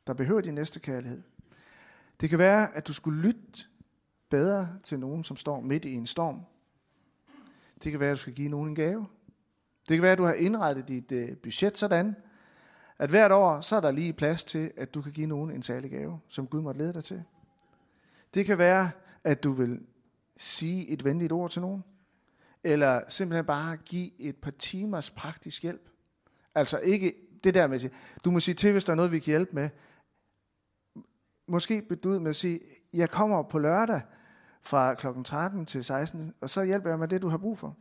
der 0.07 0.15
behøver 0.15 0.41
din 0.41 0.55
næste 0.55 0.81
kærlighed. 0.81 1.23
Det 2.21 2.31
kan 2.31 2.39
være, 2.39 2.77
at 2.77 2.87
du 2.87 2.93
skulle 2.93 3.23
lytte 3.23 3.65
bedre 4.31 4.79
til 4.83 5.01
nogen, 5.01 5.25
som 5.25 5.37
står 5.37 5.61
midt 5.61 5.85
i 5.85 5.95
en 5.95 6.07
storm. 6.07 6.41
Det 7.85 7.91
kan 7.91 8.01
være, 8.01 8.11
at 8.11 8.17
du 8.17 8.21
skal 8.21 8.35
give 8.35 8.49
nogen 8.49 8.69
en 8.69 8.75
gave. 8.75 9.07
Det 9.89 9.97
kan 9.97 10.03
være, 10.03 10.13
at 10.13 10.19
du 10.19 10.25
har 10.25 10.35
indrettet 10.35 10.89
dit 10.89 11.13
øh, 11.13 11.37
budget 11.37 11.79
sådan, 11.79 12.17
at 12.99 13.11
hvert 13.11 13.33
år, 13.33 13.61
så 13.61 13.77
er 13.77 13.81
der 13.81 13.91
lige 13.91 14.13
plads 14.13 14.45
til, 14.45 14.71
at 14.77 14.95
du 14.95 15.03
kan 15.03 15.13
give 15.13 15.27
nogen 15.27 15.51
en 15.51 15.63
særlig 15.63 15.91
gave, 15.91 16.21
som 16.29 16.47
Gud 16.47 16.63
måtte 16.63 16.81
lede 16.81 16.93
dig 16.93 17.05
til. 17.05 17.25
Det 18.35 18.47
kan 18.47 18.59
være, 18.59 18.91
at 19.25 19.45
du 19.45 19.53
vil 19.53 19.81
sige 20.37 20.89
et 20.89 21.05
venligt 21.05 21.33
ord 21.33 21.51
til 21.51 21.63
nogen, 21.63 21.85
eller 22.65 23.01
simpelthen 23.09 23.45
bare 23.45 23.77
give 23.77 24.21
et 24.21 24.37
par 24.37 24.51
timers 24.51 25.11
praktisk 25.11 25.63
hjælp. 25.63 25.89
Altså 26.55 26.79
ikke 26.79 27.15
det 27.45 27.55
der 27.55 27.67
med, 27.67 27.91
du 28.25 28.31
må 28.31 28.41
sige 28.41 28.55
til, 28.55 28.73
hvis 28.73 28.85
der 28.85 28.93
er 28.93 28.97
noget, 28.97 29.13
vi 29.13 29.19
kan 29.19 29.31
hjælpe 29.31 29.53
med. 29.55 29.69
Måske 31.49 31.83
bedud 31.83 32.19
med 32.19 32.31
at 32.31 32.37
sige, 32.37 32.61
jeg 32.95 33.11
kommer 33.11 33.43
på 33.43 33.59
lørdag 33.59 34.01
fra 34.63 34.95
kl. 34.95 35.07
13 35.25 35.67
til 35.67 35.85
16, 35.85 36.35
og 36.41 36.51
så 36.51 36.65
hjælper 36.65 36.91
jeg 36.91 36.99
med 36.99 37.09
det, 37.09 37.23
du 37.23 37.29
har 37.29 37.39
brug 37.39 37.59
for. 37.59 37.77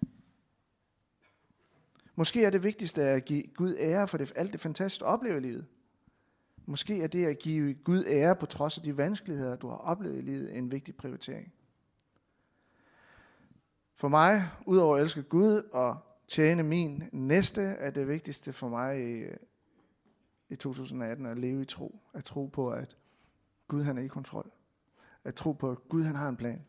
Måske 2.20 2.46
er 2.46 2.50
det 2.50 2.64
vigtigste 2.64 3.02
at 3.02 3.26
give 3.26 3.44
Gud 3.44 3.76
ære 3.80 4.08
for 4.08 4.18
det, 4.18 4.34
alt 4.36 4.54
det 4.54 4.60
fantastiske, 4.60 5.00
du 5.00 5.06
oplever 5.06 5.38
i 5.38 5.40
livet. 5.40 5.66
Måske 6.66 7.04
er 7.04 7.08
det 7.08 7.26
at 7.26 7.40
give 7.40 7.74
Gud 7.74 8.06
ære 8.08 8.36
på 8.36 8.46
trods 8.46 8.78
af 8.78 8.84
de 8.84 8.98
vanskeligheder, 8.98 9.56
du 9.56 9.68
har 9.68 9.76
oplevet 9.76 10.18
i 10.18 10.22
livet, 10.22 10.58
en 10.58 10.72
vigtig 10.72 10.96
prioritering. 10.96 11.54
For 13.96 14.08
mig, 14.08 14.50
udover 14.66 14.98
at 14.98 15.04
elske 15.04 15.24
Gud 15.24 15.70
og 15.74 15.98
tjene 16.28 16.64
min 16.64 17.04
næste, 17.12 17.62
er 17.62 17.92
det 17.92 18.08
vigtigste 18.08 18.54
for 18.54 18.70
mig 18.70 19.20
i, 19.20 19.26
i 20.50 20.56
2018 20.56 21.26
at 21.26 21.40
leve 21.40 21.62
i 21.62 21.66
tro. 21.66 22.00
At 22.14 22.24
tro 22.24 22.46
på, 22.46 22.70
at 22.70 22.98
Gud 23.68 23.84
han 23.84 23.98
er 23.98 24.02
i 24.02 24.08
kontrol. 24.08 24.52
At 25.24 25.36
tro 25.36 25.52
på, 25.52 25.72
at 25.72 25.78
Gud 25.90 26.04
han 26.04 26.16
har 26.16 26.30
en 26.30 26.38
plan. 26.38 26.66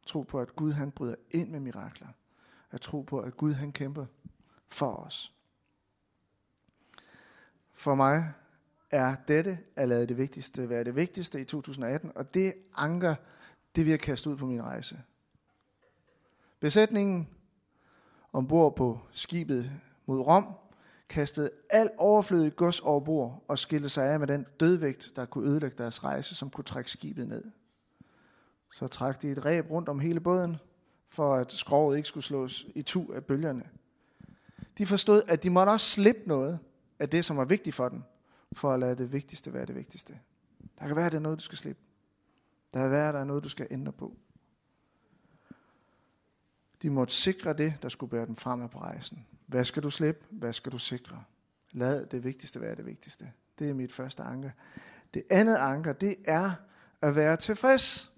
At 0.00 0.06
tro 0.06 0.22
på, 0.22 0.40
at 0.40 0.56
Gud 0.56 0.72
han 0.72 0.90
bryder 0.90 1.14
ind 1.30 1.50
med 1.50 1.60
mirakler. 1.60 2.08
At 2.70 2.80
tro 2.80 3.02
på, 3.02 3.20
at 3.20 3.36
Gud 3.36 3.52
han 3.52 3.72
kæmper 3.72 4.06
for 4.70 4.96
os. 4.96 5.32
For 7.74 7.94
mig 7.94 8.32
er 8.90 9.16
dette 9.28 9.58
at 9.76 9.88
lade 9.88 10.06
det 10.06 10.18
vigtigste 10.18 10.68
være 10.68 10.84
det 10.84 10.96
vigtigste 10.96 11.40
i 11.40 11.44
2018, 11.44 12.12
og 12.16 12.34
det 12.34 12.54
anker, 12.76 13.14
det 13.76 13.86
vi 13.86 13.90
har 13.90 13.96
kastet 13.96 14.30
ud 14.30 14.36
på 14.36 14.46
min 14.46 14.62
rejse. 14.62 15.02
Besætningen 16.60 17.28
ombord 18.32 18.76
på 18.76 19.00
skibet 19.12 19.70
mod 20.06 20.20
Rom 20.20 20.54
kastede 21.08 21.50
al 21.70 21.90
overflødig 21.98 22.56
gods 22.56 22.80
over 22.80 23.00
bord 23.00 23.44
og 23.48 23.58
skilte 23.58 23.88
sig 23.88 24.12
af 24.12 24.18
med 24.18 24.26
den 24.26 24.46
dødvægt, 24.60 25.12
der 25.16 25.24
kunne 25.24 25.48
ødelægge 25.48 25.78
deres 25.78 26.04
rejse, 26.04 26.34
som 26.34 26.50
kunne 26.50 26.64
trække 26.64 26.90
skibet 26.90 27.28
ned. 27.28 27.44
Så 28.72 28.88
trak 28.88 29.22
de 29.22 29.30
et 29.30 29.44
ræb 29.44 29.70
rundt 29.70 29.88
om 29.88 30.00
hele 30.00 30.20
båden, 30.20 30.56
for 31.08 31.34
at 31.34 31.52
skroget 31.52 31.96
ikke 31.96 32.08
skulle 32.08 32.24
slås 32.24 32.66
i 32.74 32.82
tu 32.82 33.12
af 33.12 33.24
bølgerne. 33.24 33.62
De 34.78 34.86
forstod, 34.86 35.22
at 35.28 35.42
de 35.42 35.50
måtte 35.50 35.70
også 35.70 35.90
slippe 35.90 36.22
noget 36.26 36.58
af 36.98 37.08
det, 37.08 37.24
som 37.24 37.36
var 37.36 37.44
vigtigt 37.44 37.76
for 37.76 37.88
dem, 37.88 38.02
for 38.52 38.72
at 38.72 38.80
lade 38.80 38.96
det 38.96 39.12
vigtigste 39.12 39.52
være 39.52 39.66
det 39.66 39.74
vigtigste. 39.74 40.18
Der 40.78 40.86
kan 40.86 40.96
være, 40.96 41.06
at 41.06 41.12
det 41.12 41.18
er 41.18 41.22
noget, 41.22 41.38
du 41.38 41.44
skal 41.44 41.58
slippe. 41.58 41.82
Der 42.74 42.80
kan 42.80 42.90
være, 42.90 43.08
at 43.08 43.14
der 43.14 43.20
er 43.20 43.24
noget, 43.24 43.44
du 43.44 43.48
skal 43.48 43.66
ændre 43.70 43.92
på. 43.92 44.16
De 46.82 46.90
måtte 46.90 47.14
sikre 47.14 47.52
det, 47.52 47.74
der 47.82 47.88
skulle 47.88 48.10
bære 48.10 48.26
dem 48.26 48.36
frem 48.36 48.68
på 48.68 48.78
rejsen. 48.78 49.26
Hvad 49.46 49.64
skal 49.64 49.82
du 49.82 49.90
slippe? 49.90 50.26
Hvad 50.30 50.52
skal 50.52 50.72
du 50.72 50.78
sikre? 50.78 51.24
Lad 51.72 52.06
det 52.06 52.24
vigtigste 52.24 52.60
være 52.60 52.74
det 52.74 52.86
vigtigste. 52.86 53.32
Det 53.58 53.70
er 53.70 53.74
mit 53.74 53.92
første 53.92 54.22
anker. 54.22 54.50
Det 55.14 55.22
andet 55.30 55.56
anker, 55.56 55.92
det 55.92 56.16
er 56.24 56.52
at 57.00 57.16
være 57.16 57.36
tilfreds. 57.36 58.12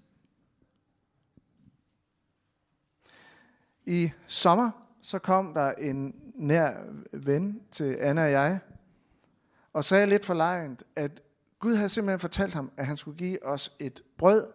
I 3.85 4.11
sommer, 4.27 4.80
så 5.01 5.19
kom 5.19 5.53
der 5.53 5.71
en 5.71 6.15
nær 6.35 6.71
ven 7.13 7.61
til 7.71 7.97
Anna 7.99 8.23
og 8.23 8.31
jeg, 8.31 8.59
og 9.73 9.83
sagde 9.83 10.07
lidt 10.07 10.25
for 10.25 10.33
lejent, 10.33 10.83
at 10.95 11.21
Gud 11.59 11.75
havde 11.75 11.89
simpelthen 11.89 12.19
fortalt 12.19 12.53
ham, 12.53 12.71
at 12.77 12.85
han 12.85 12.97
skulle 12.97 13.17
give 13.17 13.45
os 13.45 13.75
et 13.79 14.01
brød 14.17 14.47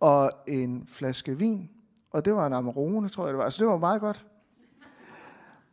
og 0.00 0.32
en 0.46 0.86
flaske 0.86 1.38
vin. 1.38 1.70
Og 2.10 2.24
det 2.24 2.34
var 2.34 2.46
en 2.46 2.52
Amarone, 2.52 3.08
tror 3.08 3.24
jeg 3.24 3.32
det 3.32 3.38
var. 3.38 3.44
Altså 3.44 3.64
det 3.64 3.70
var 3.70 3.78
meget 3.78 4.00
godt. 4.00 4.26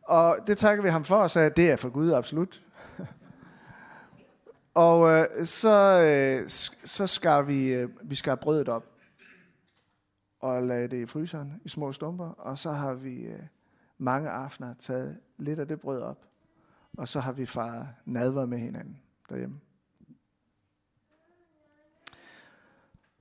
Og 0.02 0.36
det 0.46 0.58
takker 0.58 0.82
vi 0.82 0.88
ham 0.88 1.04
for, 1.04 1.16
og 1.16 1.30
sagde, 1.30 1.50
at 1.50 1.56
det 1.56 1.70
er 1.70 1.76
for 1.76 1.88
Gud, 1.88 2.12
absolut. 2.12 2.62
og 4.74 5.10
øh, 5.10 5.26
så, 5.44 6.02
øh, 6.02 6.48
så 6.84 7.06
skar 7.06 7.42
vi, 7.42 7.74
øh, 7.74 7.88
vi 8.02 8.14
skar 8.14 8.34
brødet 8.34 8.68
op 8.68 8.86
og 10.40 10.62
lagde 10.62 10.88
det 10.88 10.96
i 10.96 11.06
fryseren 11.06 11.60
i 11.64 11.68
små 11.68 11.92
stumper, 11.92 12.28
og 12.28 12.58
så 12.58 12.70
har 12.70 12.94
vi 12.94 13.26
øh, 13.26 13.42
mange 14.00 14.30
aftener 14.30 14.74
taget 14.74 15.20
lidt 15.38 15.58
af 15.58 15.68
det 15.68 15.80
brød 15.80 16.02
op, 16.02 16.26
og 16.96 17.08
så 17.08 17.20
har 17.20 17.32
vi 17.32 17.46
faret 17.46 17.88
nadver 18.04 18.46
med 18.46 18.58
hinanden 18.58 19.00
derhjemme. 19.28 19.60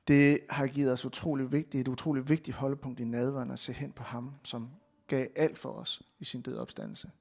Det 0.07 0.39
har 0.50 0.67
givet 0.67 0.91
os 0.93 1.05
utrolig 1.05 1.51
vigtigt, 1.51 1.81
et 1.81 1.88
utrolig 1.88 2.29
vigtigt 2.29 2.57
holdepunkt 2.57 3.00
i 3.00 3.03
nadveren 3.03 3.51
at 3.51 3.59
se 3.59 3.74
hen 3.74 3.91
på 3.91 4.03
ham, 4.03 4.33
som 4.43 4.69
gav 5.07 5.27
alt 5.36 5.57
for 5.57 5.69
os 5.69 6.01
i 6.19 6.25
sin 6.25 6.41
død 6.41 6.57
opstandelse. 6.57 7.12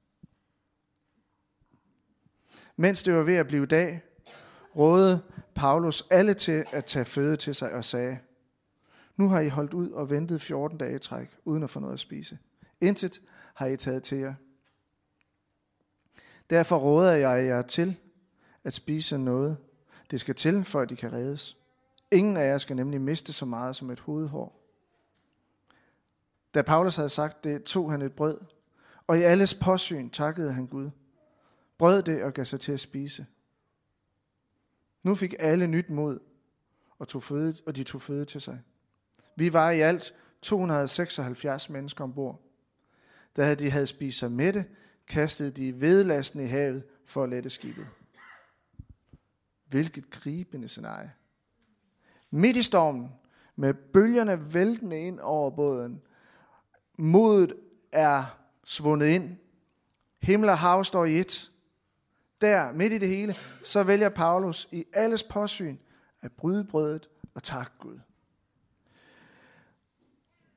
Mens 2.77 3.03
det 3.03 3.15
var 3.15 3.23
ved 3.23 3.35
at 3.35 3.47
blive 3.47 3.67
dag, 3.67 4.03
rådede 4.77 5.23
Paulus 5.55 6.05
alle 6.11 6.35
til 6.35 6.65
at 6.73 6.85
tage 6.85 7.05
føde 7.05 7.37
til 7.37 7.55
sig 7.55 7.73
og 7.73 7.85
sagde, 7.85 8.19
nu 9.17 9.29
har 9.29 9.41
I 9.41 9.49
holdt 9.49 9.75
ud 9.75 9.91
og 9.91 10.11
ventet 10.11 10.43
14 10.43 10.79
dage 10.79 10.97
i 10.97 10.99
træk, 10.99 11.37
uden 11.45 11.62
at 11.62 11.71
få 11.71 11.81
noget 11.81 11.95
at 11.95 12.00
spise. 12.00 12.38
Intet 12.81 13.21
har 13.59 13.67
I 13.67 13.77
taget 13.77 14.03
til 14.03 14.19
jer. 14.19 14.35
Derfor 16.50 16.79
råder 16.79 17.12
jeg 17.12 17.47
jer 17.47 17.62
til 17.62 17.97
at 18.65 18.73
spise 18.73 19.19
noget. 19.19 19.57
Det 20.11 20.21
skal 20.21 20.35
til, 20.35 20.65
for 20.65 20.81
at 20.81 20.88
de 20.88 20.97
kan 20.97 21.12
reddes. 21.12 21.57
Ingen 22.12 22.37
af 22.37 22.47
jer 22.47 22.59
skal 22.59 22.77
nemlig 22.77 23.00
miste 23.00 23.33
så 23.33 23.45
meget 23.45 23.77
som 23.77 23.91
et 23.91 24.00
hovedhår. 24.00 24.61
Da 26.55 26.62
Paulus 26.62 26.97
havde 26.97 27.09
sagt 27.09 27.45
det, 27.45 27.65
tog 27.65 27.91
han 27.91 28.03
et 28.03 28.12
brød, 28.12 28.41
og 29.07 29.19
i 29.19 29.23
alles 29.23 29.55
påsyn 29.55 30.11
takkede 30.11 30.53
han 30.53 30.67
Gud. 30.67 30.91
Brød 31.79 32.03
det 32.03 32.23
og 32.23 32.35
gav 32.35 32.45
sig 32.45 32.61
til 32.61 32.73
at 32.73 32.81
spise. 32.81 33.27
Nu 35.03 35.15
fik 35.15 35.35
alle 35.38 35.67
nyt 35.67 35.91
mod, 35.91 36.19
og, 36.99 37.09
tog 37.09 37.23
føde, 37.23 37.55
og 37.67 37.77
de 37.77 37.85
tog 37.85 38.03
føde 38.03 38.25
til 38.25 38.41
sig. 38.41 38.61
Vi 39.37 39.53
var 39.53 39.71
i 39.71 39.81
alt 39.81 40.15
276 40.43 41.71
mennesker 41.71 42.05
ombord. 42.05 42.48
Da 43.38 43.54
de 43.54 43.71
havde 43.71 43.87
spist 43.87 44.18
sig 44.18 44.33
mætte, 44.33 44.66
kastede 45.07 45.50
de 45.50 45.80
vedlasten 45.80 46.40
i 46.40 46.47
havet 46.47 46.85
for 47.07 47.23
at 47.23 47.28
lette 47.28 47.50
skibet. 47.50 47.87
Hvilket 49.68 50.11
gribende 50.11 50.68
scenarie. 50.68 51.12
Midt 52.30 52.57
i 52.57 52.62
stormen, 52.62 53.09
med 53.57 53.75
bølgerne 53.75 54.54
væltende 54.54 55.00
ind 55.00 55.21
over 55.21 55.50
båden. 55.50 56.02
Modet 56.99 57.54
er 57.92 58.38
svundet 58.64 59.07
ind. 59.07 59.37
Himmel 60.23 60.49
og 60.49 60.59
hav 60.59 60.85
står 60.85 61.04
i 61.04 61.18
et. 61.18 61.50
Der, 62.40 62.73
midt 62.73 62.92
i 62.92 62.99
det 62.99 63.09
hele, 63.09 63.37
så 63.64 63.83
vælger 63.83 64.09
Paulus 64.09 64.68
i 64.73 64.85
alles 64.92 65.23
påsyn 65.23 65.76
at 66.21 66.33
bryde 66.33 66.64
brødet 66.64 67.09
og 67.35 67.42
takke 67.42 67.73
Gud. 67.78 67.99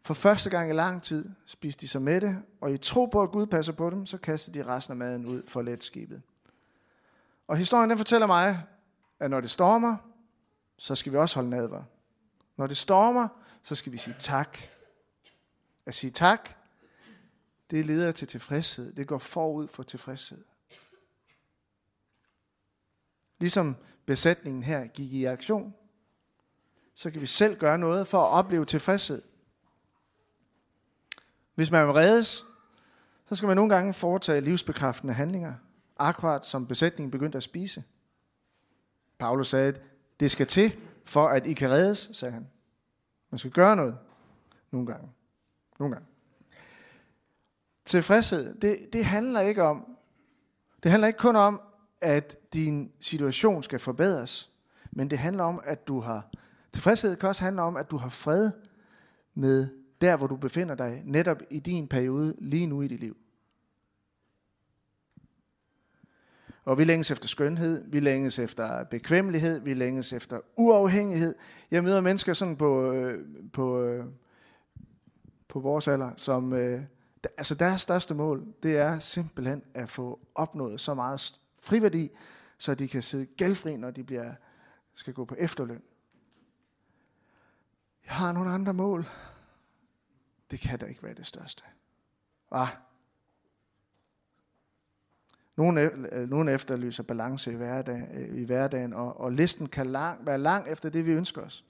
For 0.04 0.14
første 0.14 0.50
gang 0.50 0.70
i 0.70 0.74
lang 0.74 1.04
tid 1.04 1.30
spiste 1.46 1.82
de 1.82 1.88
sig 1.88 2.02
med 2.02 2.22
det, 2.22 2.44
og 2.62 2.74
i 2.74 2.78
tro 2.78 3.06
på, 3.06 3.24
at 3.24 3.32
Gud 3.32 3.46
passer 3.46 3.74
på 3.74 3.90
dem, 3.90 4.06
så 4.06 4.18
kastede 4.18 4.60
de 4.60 4.66
resten 4.66 4.92
af 4.92 4.98
maden 4.98 5.26
ud 5.26 5.44
for 5.48 5.62
let 5.62 5.84
skibet. 5.84 6.22
Og 7.48 7.58
historien 7.58 7.90
den 7.90 7.98
fortæller 7.98 8.28
mig, 8.28 8.64
at 9.20 9.30
når 9.30 9.42
det 9.42 9.52
stormer, 9.52 9.98
så 10.78 10.96
skal 10.96 11.12
vi 11.12 11.18
også 11.18 11.36
holde 11.36 11.50
nadver. 11.50 11.84
Når 12.58 12.68
det 12.68 12.78
stormer, 12.78 13.28
så 13.64 13.76
skal 13.76 13.92
vi 13.92 13.98
sige 13.98 14.16
tak. 14.20 14.58
At 15.86 15.96
sige 15.96 16.12
tak, 16.12 16.50
det 17.72 17.86
leder 17.86 18.12
til 18.12 18.28
tilfredshed. 18.28 18.94
Det 18.94 19.08
går 19.08 19.18
forud 19.18 19.68
for 19.68 19.84
tilfredshed. 19.84 20.44
Ligesom 23.40 23.76
besætningen 24.06 24.64
her 24.64 24.88
gik 24.88 25.14
i 25.14 25.26
aktion, 25.26 25.74
så 26.94 27.12
kan 27.12 27.22
vi 27.22 27.26
selv 27.26 27.58
gøre 27.60 27.78
noget 27.78 28.08
for 28.08 28.24
at 28.24 28.30
opleve 28.30 28.66
tilfredshed. 28.66 29.22
Hvis 31.62 31.72
man 31.72 31.88
vil 31.88 31.94
reddes, 31.94 32.46
så 33.30 33.36
skal 33.36 33.48
man 33.48 33.56
nogle 33.56 33.76
gange 33.76 33.94
foretage 33.94 34.42
livsbekræftende 34.42 35.14
handlinger, 35.14 35.54
akkurat 35.98 36.46
som 36.46 36.68
besætningen 36.68 37.12
begyndte 37.12 37.38
at 37.38 37.44
spise. 37.44 37.84
Paulus 39.20 39.50
sagde, 39.50 39.68
at 39.68 39.82
det 40.20 40.32
skal 40.32 40.48
til, 40.48 40.76
for 41.06 41.28
at 41.28 41.48
I 41.48 41.54
kan 41.54 41.70
reddes, 41.70 42.10
sagde 42.14 42.34
han. 42.34 42.48
Man 43.32 43.40
skal 43.40 43.52
gøre 43.52 43.76
noget. 43.76 43.98
Nogle 44.72 44.88
gange. 44.88 45.12
Nogle 45.80 45.96
gange. 45.96 46.08
Tilfredshed, 47.86 48.56
det, 48.56 48.78
det 48.94 49.06
handler 49.06 49.40
ikke 49.40 49.64
om, 49.64 49.98
det 50.84 50.92
handler 50.92 51.08
ikke 51.08 51.20
kun 51.20 51.36
om, 51.36 51.62
at 52.02 52.38
din 52.54 52.92
situation 53.00 53.64
skal 53.64 53.80
forbedres, 53.80 54.50
men 54.92 55.10
det 55.10 55.18
handler 55.18 55.44
om, 55.44 55.62
at 55.64 55.88
du 55.88 56.00
har, 56.00 56.30
tilfredshed 56.74 57.16
kan 57.16 57.30
også 57.30 57.44
handle 57.44 57.62
om, 57.62 57.78
at 57.78 57.92
du 57.92 57.98
har 57.98 58.10
fred 58.10 58.52
med 59.34 59.81
der, 60.02 60.18
hvor 60.18 60.28
du 60.28 60.36
befinder 60.36 60.76
dig, 60.76 61.02
netop 61.06 61.38
i 61.50 61.60
din 61.60 61.88
periode 61.88 62.36
lige 62.38 62.68
nu 62.68 62.82
i 62.82 62.88
dit 62.88 63.00
liv. 63.00 63.18
Og 66.66 66.78
vi 66.78 66.84
længes 66.84 67.12
efter 67.12 67.28
skønhed, 67.28 67.92
vi 67.92 68.00
længes 68.00 68.40
efter 68.40 68.84
bekvemmelighed, 68.84 69.60
vi 69.60 69.74
længes 69.74 70.14
efter 70.14 70.40
uafhængighed. 70.58 71.36
Jeg 71.72 71.84
møder 71.84 72.02
mennesker 72.02 72.34
sådan 72.34 72.58
på, 72.58 72.92
øh, 72.92 73.26
på, 73.54 73.84
øh, 73.84 74.06
på 75.48 75.60
vores 75.60 75.88
alder, 75.88 76.12
som 76.18 76.54
øh, 76.54 76.82
altså 77.38 77.56
deres 77.56 77.82
største 77.82 78.14
mål, 78.14 78.46
det 78.64 78.78
er 78.78 79.00
simpelthen 79.00 79.64
at 79.74 79.90
få 79.90 80.20
opnået 80.36 80.80
så 80.80 80.94
meget 80.94 81.40
friværdi, 81.56 82.10
så 82.58 82.76
de 82.76 82.88
kan 82.88 83.02
sidde 83.02 83.26
gældfri, 83.26 83.78
når 83.78 83.92
de 83.92 84.04
bliver, 84.04 84.34
skal 84.96 85.14
gå 85.14 85.26
på 85.26 85.36
efterløn. 85.40 85.82
Jeg 88.06 88.14
har 88.14 88.32
nogle 88.32 88.50
andre 88.50 88.74
mål. 88.74 89.06
Det 90.52 90.60
kan 90.60 90.80
da 90.80 90.86
ikke 90.86 91.04
være 91.04 91.14
det 91.14 91.28
største. 91.28 91.64
Hva? 92.50 92.68
Nogen, 95.56 95.78
e- 95.78 96.16
øh, 96.16 96.30
nogen 96.30 96.50
efterlyser 96.50 97.04
balance 97.04 97.52
i, 97.52 97.56
hverdag, 97.56 98.08
øh, 98.14 98.42
i 98.42 98.44
hverdagen, 98.44 98.94
og, 98.94 99.20
og 99.20 99.32
listen 99.32 99.68
kan 99.68 99.88
lang, 99.88 100.26
være 100.26 100.38
lang 100.38 100.70
efter 100.70 100.90
det, 100.90 101.06
vi 101.06 101.12
ønsker 101.12 101.42
os. 101.42 101.66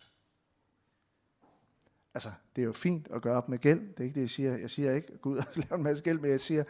Altså, 2.14 2.32
det 2.56 2.62
er 2.62 2.66
jo 2.66 2.74
fint 2.74 3.08
at 3.14 3.22
gøre 3.22 3.38
op 3.38 3.50
med 3.50 3.58
gæld. 3.58 3.80
Det 3.80 4.00
er 4.00 4.04
ikke 4.04 4.16
det, 4.16 4.22
jeg 4.22 4.30
siger. 4.30 4.58
Jeg 4.58 4.70
siger 4.70 4.92
ikke, 4.92 5.18
Gud 5.18 5.38
har 5.40 5.52
lavet 5.56 5.78
en 5.78 5.84
masse 5.84 6.04
gæld, 6.04 6.20
men 6.20 6.32
jeg 6.32 6.40
siger, 6.40 6.64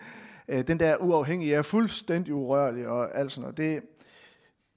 øh, 0.48 0.68
den 0.68 0.80
der 0.80 0.98
uafhængige 0.98 1.56
er 1.56 1.62
fuldstændig 1.62 2.34
urørlig 2.34 2.88
og 2.88 3.16
alt 3.16 3.32
sådan 3.32 3.42
noget. 3.42 3.58
Det, 3.58 3.84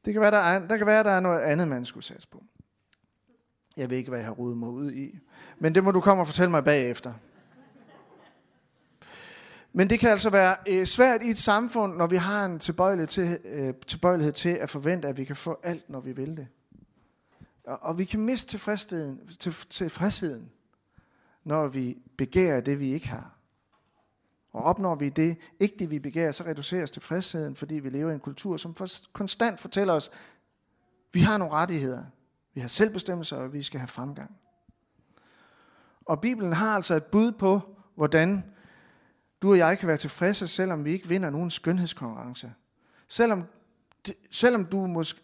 det 0.05 0.13
kan 0.13 0.23
være, 0.23 0.31
der 0.31 0.39
er, 0.39 0.67
der 0.67 0.77
kan 0.77 0.87
være, 0.87 1.05
der 1.05 1.11
er 1.11 1.21
noget 1.21 1.41
andet, 1.41 1.69
man 1.69 1.85
skulle 1.85 2.05
satse 2.05 2.29
på. 2.29 2.45
Jeg 3.77 3.91
ved 3.91 3.97
ikke, 3.97 4.09
hvad 4.09 4.19
jeg 4.19 4.27
har 4.27 4.35
rodet 4.35 4.57
mig 4.57 4.69
ud 4.69 4.93
i. 4.93 5.19
Men 5.59 5.75
det 5.75 5.85
må 5.85 5.91
du 5.91 6.01
komme 6.01 6.23
og 6.23 6.27
fortælle 6.27 6.51
mig 6.51 6.65
bagefter. 6.65 7.15
Men 9.77 9.91
det 9.91 10.01
kan 10.01 10.11
altså 10.11 10.31
være 10.31 10.57
øh, 10.69 10.87
svært 10.87 11.23
i 11.23 11.31
et 11.31 11.39
samfund, 11.39 11.97
når 11.97 12.07
vi 12.07 12.17
har 12.17 12.45
en 12.45 12.59
tilbøjelighed 12.59 13.07
til, 13.07 13.39
øh, 13.45 13.75
tilbøjelighed 13.87 14.33
til 14.33 14.49
at 14.49 14.71
forvente, 14.71 15.09
at 15.09 15.17
vi 15.17 15.25
kan 15.25 15.37
få 15.37 15.61
alt, 15.63 15.91
når 15.91 16.01
vi 16.01 16.13
vil 16.13 16.37
det. 16.37 16.49
Og, 17.67 17.79
og 17.83 17.99
vi 17.99 18.05
kan 18.05 18.21
miste 18.21 18.51
tilfredsheden, 18.51 19.31
til, 19.41 19.53
tilfredsheden, 19.71 20.51
når 21.45 21.69
vi 21.69 21.99
begærer 22.19 22.61
det, 22.61 22.81
vi 22.81 22.93
ikke 22.93 23.09
har. 23.09 23.39
Og 24.53 24.65
opnår 24.65 24.95
vi 24.95 25.09
det, 25.09 25.37
ikke 25.61 25.77
det 25.79 25.91
vi 25.91 25.99
begærer, 25.99 26.33
så 26.33 26.45
reduceres 26.45 26.91
tilfredsheden, 26.91 27.57
fordi 27.57 27.75
vi 27.75 27.91
lever 27.91 28.11
i 28.11 28.15
en 28.15 28.21
kultur, 28.21 28.57
som 28.57 28.75
for, 28.75 28.87
konstant 29.13 29.61
fortæller 29.61 29.95
os, 29.95 30.11
vi 31.13 31.21
har 31.21 31.37
nogle 31.37 31.55
rettigheder, 31.55 32.05
vi 32.55 32.61
har 32.61 32.69
selvbestemmelse, 32.69 33.37
og 33.37 33.53
vi 33.53 33.63
skal 33.63 33.81
have 33.81 33.89
fremgang. 33.89 34.37
Og 36.05 36.21
Bibelen 36.21 36.53
har 36.53 36.75
altså 36.75 36.95
et 36.95 37.05
bud 37.05 37.33
på, 37.33 37.61
hvordan 37.95 38.54
du 39.45 39.51
og 39.51 39.59
jeg 39.59 39.79
kan 39.79 39.89
være 39.89 39.97
tilfredse, 39.97 40.49
selvom 40.49 40.85
vi 40.85 40.93
ikke 40.93 41.09
vinder 41.09 41.31
nogen 41.31 41.51
skønhedskonkurrence. 41.51 42.53
Selvom, 43.09 43.45
selvom 44.31 44.65
du, 44.65 44.87
måske, 44.87 45.21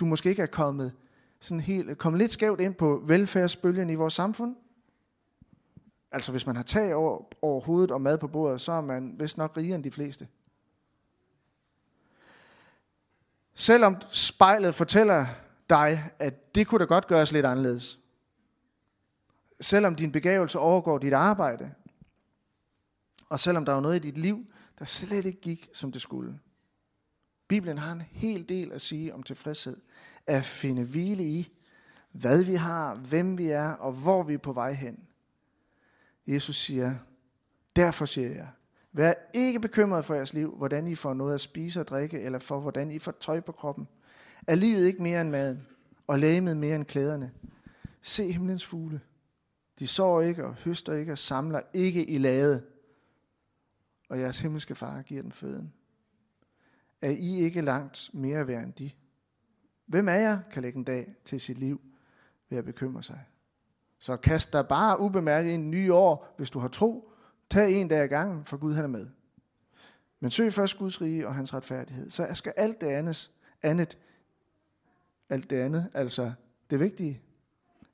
du 0.00 0.04
måske 0.04 0.30
ikke 0.30 0.42
er 0.42 0.46
kommet, 0.46 0.92
sådan 1.40 1.60
helt, 1.60 1.98
kommet 1.98 2.18
lidt 2.18 2.32
skævt 2.32 2.60
ind 2.60 2.74
på 2.74 3.02
velfærdsbølgen 3.06 3.90
i 3.90 3.94
vores 3.94 4.14
samfund. 4.14 4.56
Altså 6.12 6.30
hvis 6.30 6.46
man 6.46 6.56
har 6.56 6.62
tag 6.62 6.94
over, 6.94 7.22
over 7.42 7.60
hovedet 7.60 7.90
og 7.90 8.00
mad 8.00 8.18
på 8.18 8.28
bordet, 8.28 8.60
så 8.60 8.72
er 8.72 8.80
man 8.80 9.14
vist 9.18 9.38
nok 9.38 9.56
rigere 9.56 9.74
end 9.74 9.84
de 9.84 9.90
fleste. 9.90 10.28
Selvom 13.54 13.96
spejlet 14.10 14.74
fortæller 14.74 15.26
dig, 15.70 16.10
at 16.18 16.54
det 16.54 16.66
kunne 16.66 16.78
da 16.78 16.84
godt 16.84 17.06
gøres 17.06 17.32
lidt 17.32 17.46
anderledes. 17.46 17.98
Selvom 19.60 19.94
din 19.94 20.12
begævelse 20.12 20.58
overgår 20.58 20.98
dit 20.98 21.12
arbejde, 21.12 21.74
og 23.30 23.40
selvom 23.40 23.64
der 23.64 23.72
var 23.72 23.80
noget 23.80 23.96
i 23.96 24.08
dit 24.08 24.18
liv, 24.18 24.46
der 24.78 24.84
slet 24.84 25.24
ikke 25.24 25.40
gik, 25.40 25.68
som 25.74 25.92
det 25.92 26.02
skulle. 26.02 26.38
Bibelen 27.48 27.78
har 27.78 27.92
en 27.92 28.02
hel 28.10 28.48
del 28.48 28.72
at 28.72 28.80
sige 28.80 29.14
om 29.14 29.22
tilfredshed. 29.22 29.76
At 30.26 30.44
finde 30.44 30.84
hvile 30.84 31.24
i, 31.24 31.52
hvad 32.12 32.44
vi 32.44 32.54
har, 32.54 32.94
hvem 32.94 33.38
vi 33.38 33.48
er, 33.48 33.68
og 33.68 33.92
hvor 33.92 34.22
vi 34.22 34.34
er 34.34 34.38
på 34.38 34.52
vej 34.52 34.72
hen. 34.72 35.06
Jesus 36.26 36.56
siger, 36.56 36.94
derfor 37.76 38.04
siger 38.04 38.28
jeg, 38.28 38.48
vær 38.92 39.12
ikke 39.34 39.60
bekymret 39.60 40.04
for 40.04 40.14
jeres 40.14 40.34
liv, 40.34 40.56
hvordan 40.56 40.86
I 40.86 40.94
får 40.94 41.14
noget 41.14 41.34
at 41.34 41.40
spise 41.40 41.80
og 41.80 41.88
drikke, 41.88 42.20
eller 42.20 42.38
for 42.38 42.60
hvordan 42.60 42.90
I 42.90 42.98
får 42.98 43.14
tøj 43.20 43.40
på 43.40 43.52
kroppen. 43.52 43.88
Er 44.46 44.54
livet 44.54 44.86
ikke 44.86 45.02
mere 45.02 45.20
end 45.20 45.30
maden, 45.30 45.66
og 46.06 46.18
lægemet 46.18 46.56
mere 46.56 46.76
end 46.76 46.84
klæderne? 46.84 47.32
Se 48.02 48.32
himlens 48.32 48.66
fugle. 48.66 49.00
De 49.78 49.86
sår 49.86 50.20
ikke 50.20 50.44
og 50.44 50.54
høster 50.54 50.94
ikke 50.94 51.12
og 51.12 51.18
samler 51.18 51.60
ikke 51.74 52.06
i 52.06 52.18
lade, 52.18 52.62
og 54.10 54.20
jeres 54.20 54.40
himmelske 54.40 54.74
far 54.74 55.02
giver 55.02 55.22
den 55.22 55.32
føden. 55.32 55.72
Er 57.02 57.10
I 57.10 57.40
ikke 57.40 57.60
langt 57.60 58.10
mere 58.12 58.46
værd 58.46 58.64
end 58.64 58.72
de? 58.72 58.90
Hvem 59.86 60.08
af 60.08 60.22
jer 60.22 60.38
kan 60.52 60.62
lægge 60.62 60.78
en 60.78 60.84
dag 60.84 61.14
til 61.24 61.40
sit 61.40 61.58
liv 61.58 61.80
ved 62.48 62.58
at 62.58 62.64
bekymre 62.64 63.02
sig? 63.02 63.24
Så 63.98 64.16
kast 64.16 64.52
dig 64.52 64.68
bare 64.68 65.00
ubemærket 65.00 65.50
ind 65.50 65.64
i 65.64 65.66
nye 65.66 65.94
år, 65.94 66.34
hvis 66.36 66.50
du 66.50 66.58
har 66.58 66.68
tro. 66.68 67.12
Tag 67.50 67.72
en 67.72 67.88
dag 67.88 67.98
ad 67.98 68.08
gangen, 68.08 68.44
for 68.44 68.56
Gud 68.56 68.74
han 68.74 68.84
er 68.84 68.88
med. 68.88 69.08
Men 70.20 70.30
søg 70.30 70.52
først 70.52 70.78
Guds 70.78 71.02
rige 71.02 71.28
og 71.28 71.34
hans 71.34 71.54
retfærdighed. 71.54 72.10
Så 72.10 72.28
skal 72.34 72.52
alt 72.56 72.80
det 72.80 72.86
andet, 72.86 73.30
andet 73.62 73.98
alt 75.30 75.50
det 75.50 75.56
andet, 75.56 75.90
altså 75.94 76.32
det 76.70 76.80
vigtige, 76.80 77.20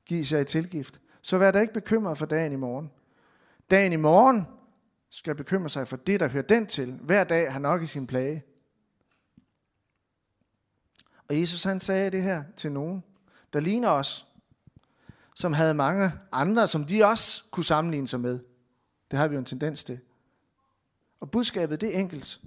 give 0.07 0.27
sig 0.27 0.41
i 0.41 0.45
tilgift. 0.45 1.01
Så 1.23 1.39
vær 1.39 1.51
da 1.51 1.61
ikke 1.61 1.75
bekymret 1.75 2.19
for 2.19 2.27
dagen 2.27 2.53
i 2.53 2.57
morgen. 2.57 2.91
Dagen 3.71 3.93
i 3.93 3.97
morgen, 3.97 4.47
skal 5.11 5.35
bekymre 5.35 5.69
sig 5.69 5.89
for 5.89 5.97
det, 5.97 6.21
der 6.21 6.29
hører 6.29 6.47
den 6.47 6.67
til. 6.67 6.93
Hver 6.93 7.25
dag 7.25 7.53
har 7.53 7.59
nok 7.59 7.83
i 7.83 7.87
sin 7.87 8.07
plage. 8.07 8.45
Og 11.29 11.41
Jesus 11.41 11.63
han 11.63 11.81
sagde 11.81 12.11
det 12.11 12.23
her 12.23 12.45
til 12.57 12.73
nogen, 12.73 13.05
der 13.53 13.61
ligner 13.61 13.89
os, 13.89 14.27
som 15.35 15.53
havde 15.53 15.75
mange 15.75 16.13
andre, 16.33 16.69
som 16.69 16.85
de 16.85 17.05
også 17.05 17.45
kunne 17.51 17.65
sammenligne 17.65 18.09
sig 18.09 18.21
med. 18.21 18.41
Det 19.11 19.19
har 19.19 19.29
vi 19.29 19.35
jo 19.35 19.39
en 19.39 19.45
tendens 19.45 19.85
til. 19.85 20.01
Og 21.21 21.31
budskabet 21.31 21.81
det 21.81 21.95
er 21.97 22.01
enkelt. 22.01 22.41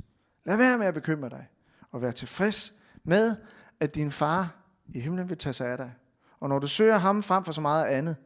Lad 0.45 0.57
være 0.57 0.77
med 0.77 0.85
at 0.87 0.93
bekymre 0.93 1.29
dig, 1.29 1.47
og 1.91 2.01
vær 2.01 2.11
tilfreds 2.11 2.73
med, 3.03 3.35
at 3.79 3.95
din 3.95 4.11
far 4.11 4.55
i 4.87 4.99
himlen 4.99 5.29
vil 5.29 5.37
tage 5.37 5.53
sig 5.53 5.67
af 5.67 5.77
dig. 5.77 5.93
Og 6.39 6.49
når 6.49 6.59
du 6.59 6.67
søger 6.67 6.97
ham 6.97 7.23
frem 7.23 7.43
for 7.43 7.51
så 7.51 7.61
meget 7.61 7.85
andet, 7.85 8.17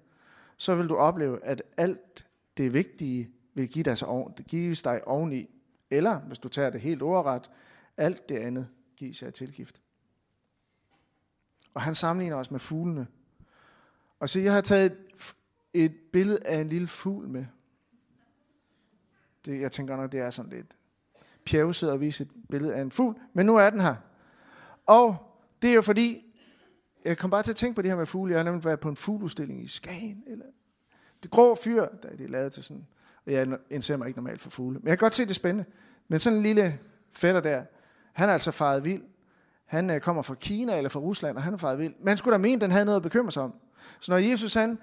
så 0.58 0.76
vil 0.76 0.90
du 0.90 0.96
opleve, 0.96 1.46
at 1.46 1.64
alt 1.78 2.26
det 2.58 2.74
vigtige 2.74 3.32
vil 3.54 3.70
give 3.70 3.84
dig, 3.84 3.98
gives 4.48 4.84
dig 4.84 5.08
oveni 5.08 5.50
Eller, 5.90 6.20
hvis 6.20 6.40
du 6.40 6.50
tager 6.50 6.70
det 6.70 6.82
helt 6.82 7.02
ordret, 7.02 7.52
alt 7.98 8.30
det 8.30 8.38
andet 8.38 8.70
gives 8.98 9.22
jer 9.22 9.30
tilgift. 9.30 9.82
Og 11.74 11.82
han 11.82 11.96
sammenligner 11.96 12.38
os 12.38 12.52
med 12.52 12.60
fuglene. 12.60 13.08
Og 14.20 14.30
så 14.30 14.40
jeg 14.40 14.54
har 14.54 14.62
taget 14.62 14.92
et, 14.92 15.36
et 15.74 15.96
billede 16.14 16.40
af 16.46 16.62
en 16.62 16.68
lille 16.68 16.88
fugl 16.88 17.28
med. 17.28 17.46
Det, 19.46 19.62
jeg 19.62 19.72
tænker 19.72 19.96
nok, 19.96 20.12
det 20.12 20.20
er 20.20 20.30
sådan 20.30 20.52
lidt 20.52 20.78
pjævset 21.46 21.90
at 21.90 22.00
vise 22.00 22.24
et 22.24 22.30
billede 22.50 22.76
af 22.76 22.82
en 22.82 22.92
fugl. 22.92 23.16
Men 23.34 23.46
nu 23.46 23.58
er 23.58 23.70
den 23.70 23.82
her. 23.82 23.96
Og 24.86 25.18
det 25.62 25.70
er 25.70 25.74
jo 25.74 25.82
fordi, 25.82 26.34
jeg 27.06 27.18
kom 27.18 27.30
bare 27.30 27.44
til 27.44 27.52
at 27.52 27.56
tænke 27.56 27.76
på 27.76 27.82
det 27.82 27.92
her 27.92 27.98
med 27.98 28.06
fugle. 28.06 28.32
Jeg 28.32 28.40
har 28.40 28.44
nemlig 28.44 28.66
været 28.66 28.80
på 28.80 28.90
en 28.90 28.96
fugleudstilling 28.96 29.64
i 29.64 29.68
Skagen. 29.68 30.24
Eller 30.28 30.46
det 31.24 31.32
grå 31.32 31.56
fyr, 31.56 31.88
der 32.04 32.10
er 32.10 32.16
det 32.16 32.30
lavet 32.30 32.54
til 32.54 32.64
sådan. 32.64 32.88
Jeg 33.28 33.48
interesserer 33.70 33.98
mig 33.98 34.08
ikke 34.08 34.20
normalt 34.20 34.42
for 34.42 34.50
fugle. 34.50 34.80
Men 34.80 34.88
jeg 34.88 34.98
kan 34.98 35.06
godt 35.06 35.16
se 35.16 35.26
det 35.26 35.36
spændende. 35.36 35.66
Men 36.08 36.20
sådan 36.20 36.38
en 36.38 36.44
lille 36.44 36.80
fætter 37.14 37.42
der, 37.42 37.64
han 38.14 38.30
er 38.30 38.34
altså 38.34 38.52
faret 38.52 38.86
vild. 38.86 39.02
Han 39.66 39.90
øh, 39.90 40.00
kommer 40.00 40.22
fra 40.22 40.36
Kina 40.36 40.78
eller 40.78 40.90
fra 40.90 41.00
Rusland, 41.00 41.38
og 41.38 41.44
han 41.44 41.54
er 41.54 41.58
faret 41.58 41.80
vild. 41.80 41.94
Man 42.04 42.18
skulle 42.18 42.34
da 42.34 42.38
mene, 42.38 42.56
at 42.56 42.62
den 42.62 42.72
havde 42.72 42.86
noget 42.86 42.96
at 42.96 43.04
bekymre 43.04 43.32
sig 43.32 43.44
om. 43.44 43.54
Så 44.00 44.12
når 44.12 44.18
Jesus 44.18 44.54
han, 44.54 44.78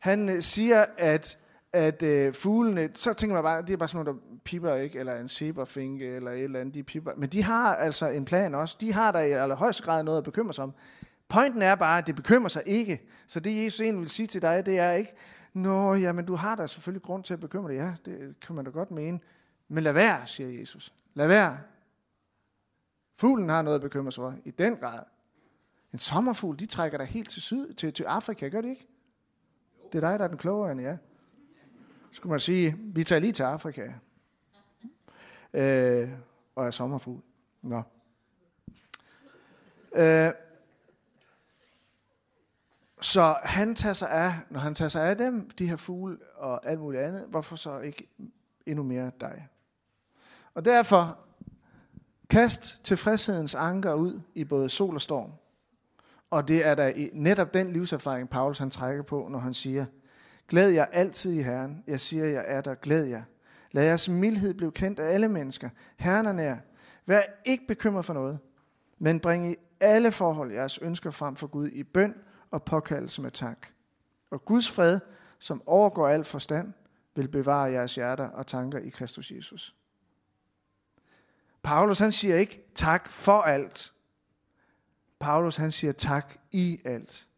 han 0.00 0.28
øh, 0.28 0.42
siger, 0.42 0.84
at, 0.98 1.38
at 1.72 2.02
øh, 2.02 2.34
fuglene, 2.34 2.88
så 2.94 3.12
tænker 3.12 3.34
man 3.34 3.42
bare, 3.42 3.62
det 3.62 3.70
er 3.70 3.76
bare 3.76 3.88
sådan 3.88 4.04
noget, 4.04 4.20
der 4.20 4.36
piper, 4.44 4.74
ikke? 4.74 4.98
eller 4.98 5.20
en 5.20 5.28
zebrafinke, 5.28 6.06
eller 6.06 6.30
et 6.30 6.42
eller 6.42 6.60
andet, 6.60 6.74
de 6.74 6.82
piper. 6.82 7.10
Men 7.16 7.28
de 7.28 7.42
har 7.42 7.74
altså 7.74 8.08
en 8.08 8.24
plan 8.24 8.54
også. 8.54 8.76
De 8.80 8.92
har 8.92 9.12
der 9.12 9.20
i 9.20 9.30
allerhøjeste 9.30 9.82
grad 9.82 10.02
noget 10.02 10.18
at 10.18 10.24
bekymre 10.24 10.54
sig 10.54 10.64
om. 10.64 10.74
Pointen 11.28 11.62
er 11.62 11.74
bare, 11.74 11.98
at 11.98 12.06
det 12.06 12.16
bekymrer 12.16 12.48
sig 12.48 12.62
ikke. 12.66 13.08
Så 13.26 13.40
det 13.40 13.64
Jesus 13.64 13.80
egentlig 13.80 14.00
vil 14.00 14.10
sige 14.10 14.26
til 14.26 14.42
dig, 14.42 14.66
det 14.66 14.78
er 14.78 14.92
ikke, 14.92 15.14
Nå, 15.52 15.94
ja, 15.94 16.12
men 16.12 16.26
du 16.26 16.34
har 16.34 16.56
da 16.56 16.66
selvfølgelig 16.66 17.02
grund 17.02 17.24
til 17.24 17.34
at 17.34 17.40
bekymre 17.40 17.70
dig. 17.70 17.76
Ja, 17.76 17.94
det 18.04 18.34
kan 18.40 18.56
man 18.56 18.64
da 18.64 18.70
godt 18.70 18.90
mene. 18.90 19.20
Men 19.68 19.84
lad 19.84 19.92
være, 19.92 20.26
siger 20.26 20.60
Jesus. 20.60 20.94
Lad 21.14 21.26
være. 21.26 21.60
Fuglen 23.14 23.48
har 23.48 23.62
noget 23.62 23.74
at 23.74 23.82
bekymre 23.82 24.12
sig 24.12 24.22
for, 24.22 24.34
i 24.44 24.50
den 24.50 24.76
grad. 24.76 25.02
En 25.92 25.98
sommerfugl, 25.98 26.58
de 26.58 26.66
trækker 26.66 26.98
dig 26.98 27.06
helt 27.06 27.30
til, 27.30 27.42
syd, 27.42 27.74
til, 27.74 27.92
til 27.92 28.04
Afrika, 28.04 28.48
gør 28.48 28.60
det 28.60 28.68
ikke? 28.68 28.86
Det 29.92 30.04
er 30.04 30.10
dig, 30.10 30.18
der 30.18 30.24
er 30.24 30.28
den 30.28 30.38
klogere 30.38 30.72
end 30.72 30.80
ja. 30.80 30.96
Skulle 32.10 32.30
man 32.30 32.40
sige, 32.40 32.76
vi 32.78 33.04
tager 33.04 33.20
lige 33.20 33.32
til 33.32 33.42
Afrika. 33.42 33.92
Øh, 35.52 36.10
og 36.54 36.66
er 36.66 36.70
sommerfugl. 36.70 37.22
Nå. 37.62 37.82
Øh, 39.96 40.30
så 43.02 43.36
han 43.42 43.74
tager 43.74 43.94
sig 43.94 44.10
af, 44.10 44.32
når 44.50 44.60
han 44.60 44.74
tager 44.74 44.88
sig 44.88 45.08
af 45.08 45.16
dem, 45.16 45.50
de 45.50 45.68
her 45.68 45.76
fugle 45.76 46.18
og 46.36 46.66
alt 46.66 46.80
muligt 46.80 47.02
andet, 47.02 47.26
hvorfor 47.28 47.56
så 47.56 47.80
ikke 47.80 48.08
endnu 48.66 48.84
mere 48.84 49.10
dig? 49.20 49.48
Og 50.54 50.64
derfor, 50.64 51.18
kast 52.30 52.84
tilfredshedens 52.84 53.54
anker 53.54 53.94
ud 53.94 54.20
i 54.34 54.44
både 54.44 54.68
sol 54.68 54.94
og 54.94 55.00
storm. 55.00 55.32
Og 56.30 56.48
det 56.48 56.66
er 56.66 56.74
da 56.74 56.92
netop 57.12 57.54
den 57.54 57.72
livserfaring, 57.72 58.30
Paulus 58.30 58.58
han 58.58 58.70
trækker 58.70 59.02
på, 59.02 59.28
når 59.30 59.38
han 59.38 59.54
siger, 59.54 59.86
Glæd 60.48 60.70
jer 60.70 60.84
altid 60.84 61.32
i 61.32 61.42
Herren. 61.42 61.84
Jeg 61.86 62.00
siger, 62.00 62.24
jeg 62.24 62.44
er 62.46 62.60
der. 62.60 62.74
Glæd 62.74 63.04
jer. 63.04 63.22
Lad 63.72 63.84
jeres 63.84 64.08
mildhed 64.08 64.54
blive 64.54 64.72
kendt 64.72 64.98
af 64.98 65.14
alle 65.14 65.28
mennesker. 65.28 65.68
Herren 65.96 66.26
er 66.26 66.32
nær. 66.32 66.56
Vær 67.06 67.20
ikke 67.44 67.66
bekymret 67.68 68.04
for 68.04 68.14
noget, 68.14 68.38
men 68.98 69.20
bring 69.20 69.50
i 69.50 69.54
alle 69.80 70.12
forhold 70.12 70.52
jeres 70.52 70.78
ønsker 70.78 71.10
frem 71.10 71.36
for 71.36 71.46
Gud 71.46 71.68
i 71.68 71.82
bøn 71.82 72.14
og 72.52 72.62
påkaldelse 72.62 73.22
med 73.22 73.30
tak. 73.30 73.66
Og 74.30 74.44
Guds 74.44 74.70
fred, 74.70 75.00
som 75.38 75.62
overgår 75.66 76.08
al 76.08 76.24
forstand, 76.24 76.72
vil 77.14 77.28
bevare 77.28 77.70
jeres 77.70 77.94
hjerter 77.94 78.28
og 78.28 78.46
tanker 78.46 78.78
i 78.78 78.88
Kristus 78.88 79.30
Jesus. 79.30 79.76
Paulus 81.62 81.98
han 81.98 82.12
siger 82.12 82.36
ikke 82.36 82.64
tak 82.74 83.10
for 83.10 83.40
alt. 83.40 83.94
Paulus 85.20 85.56
han 85.56 85.70
siger 85.70 85.92
tak 85.92 86.36
i 86.52 86.80
alt. 86.84 87.28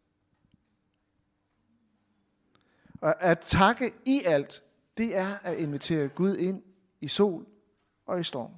Og 3.00 3.22
at 3.22 3.38
takke 3.38 3.92
i 4.06 4.22
alt, 4.26 4.62
det 4.96 5.16
er 5.16 5.38
at 5.42 5.56
invitere 5.56 6.08
Gud 6.08 6.36
ind 6.36 6.62
i 7.00 7.08
sol 7.08 7.46
og 8.06 8.20
i 8.20 8.22
storm. 8.22 8.52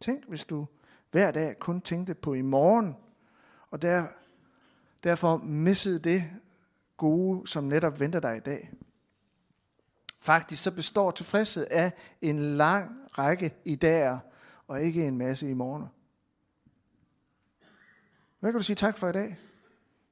Tænk, 0.00 0.24
hvis 0.28 0.44
du 0.44 0.66
hver 1.10 1.30
dag 1.30 1.58
kun 1.58 1.80
tænkte 1.80 2.14
på 2.14 2.34
i 2.34 2.42
morgen, 2.42 2.96
og 3.70 3.82
der, 3.82 4.06
derfor 5.04 5.36
missede 5.36 5.98
det 5.98 6.24
gode, 6.96 7.48
som 7.48 7.64
netop 7.64 8.00
venter 8.00 8.20
dig 8.20 8.36
i 8.36 8.40
dag. 8.40 8.70
Faktisk 10.20 10.62
så 10.62 10.74
består 10.74 11.10
tilfredshed 11.10 11.66
af 11.70 11.92
en 12.20 12.38
lang 12.38 12.90
række 13.18 13.54
i 13.64 13.76
dag, 13.76 14.18
og 14.66 14.82
ikke 14.82 15.06
en 15.06 15.18
masse 15.18 15.50
i 15.50 15.54
morgen. 15.54 15.84
Hvad 18.40 18.52
kan 18.52 18.58
du 18.58 18.64
sige 18.64 18.76
tak 18.76 18.98
for 18.98 19.08
i 19.08 19.12
dag? 19.12 19.38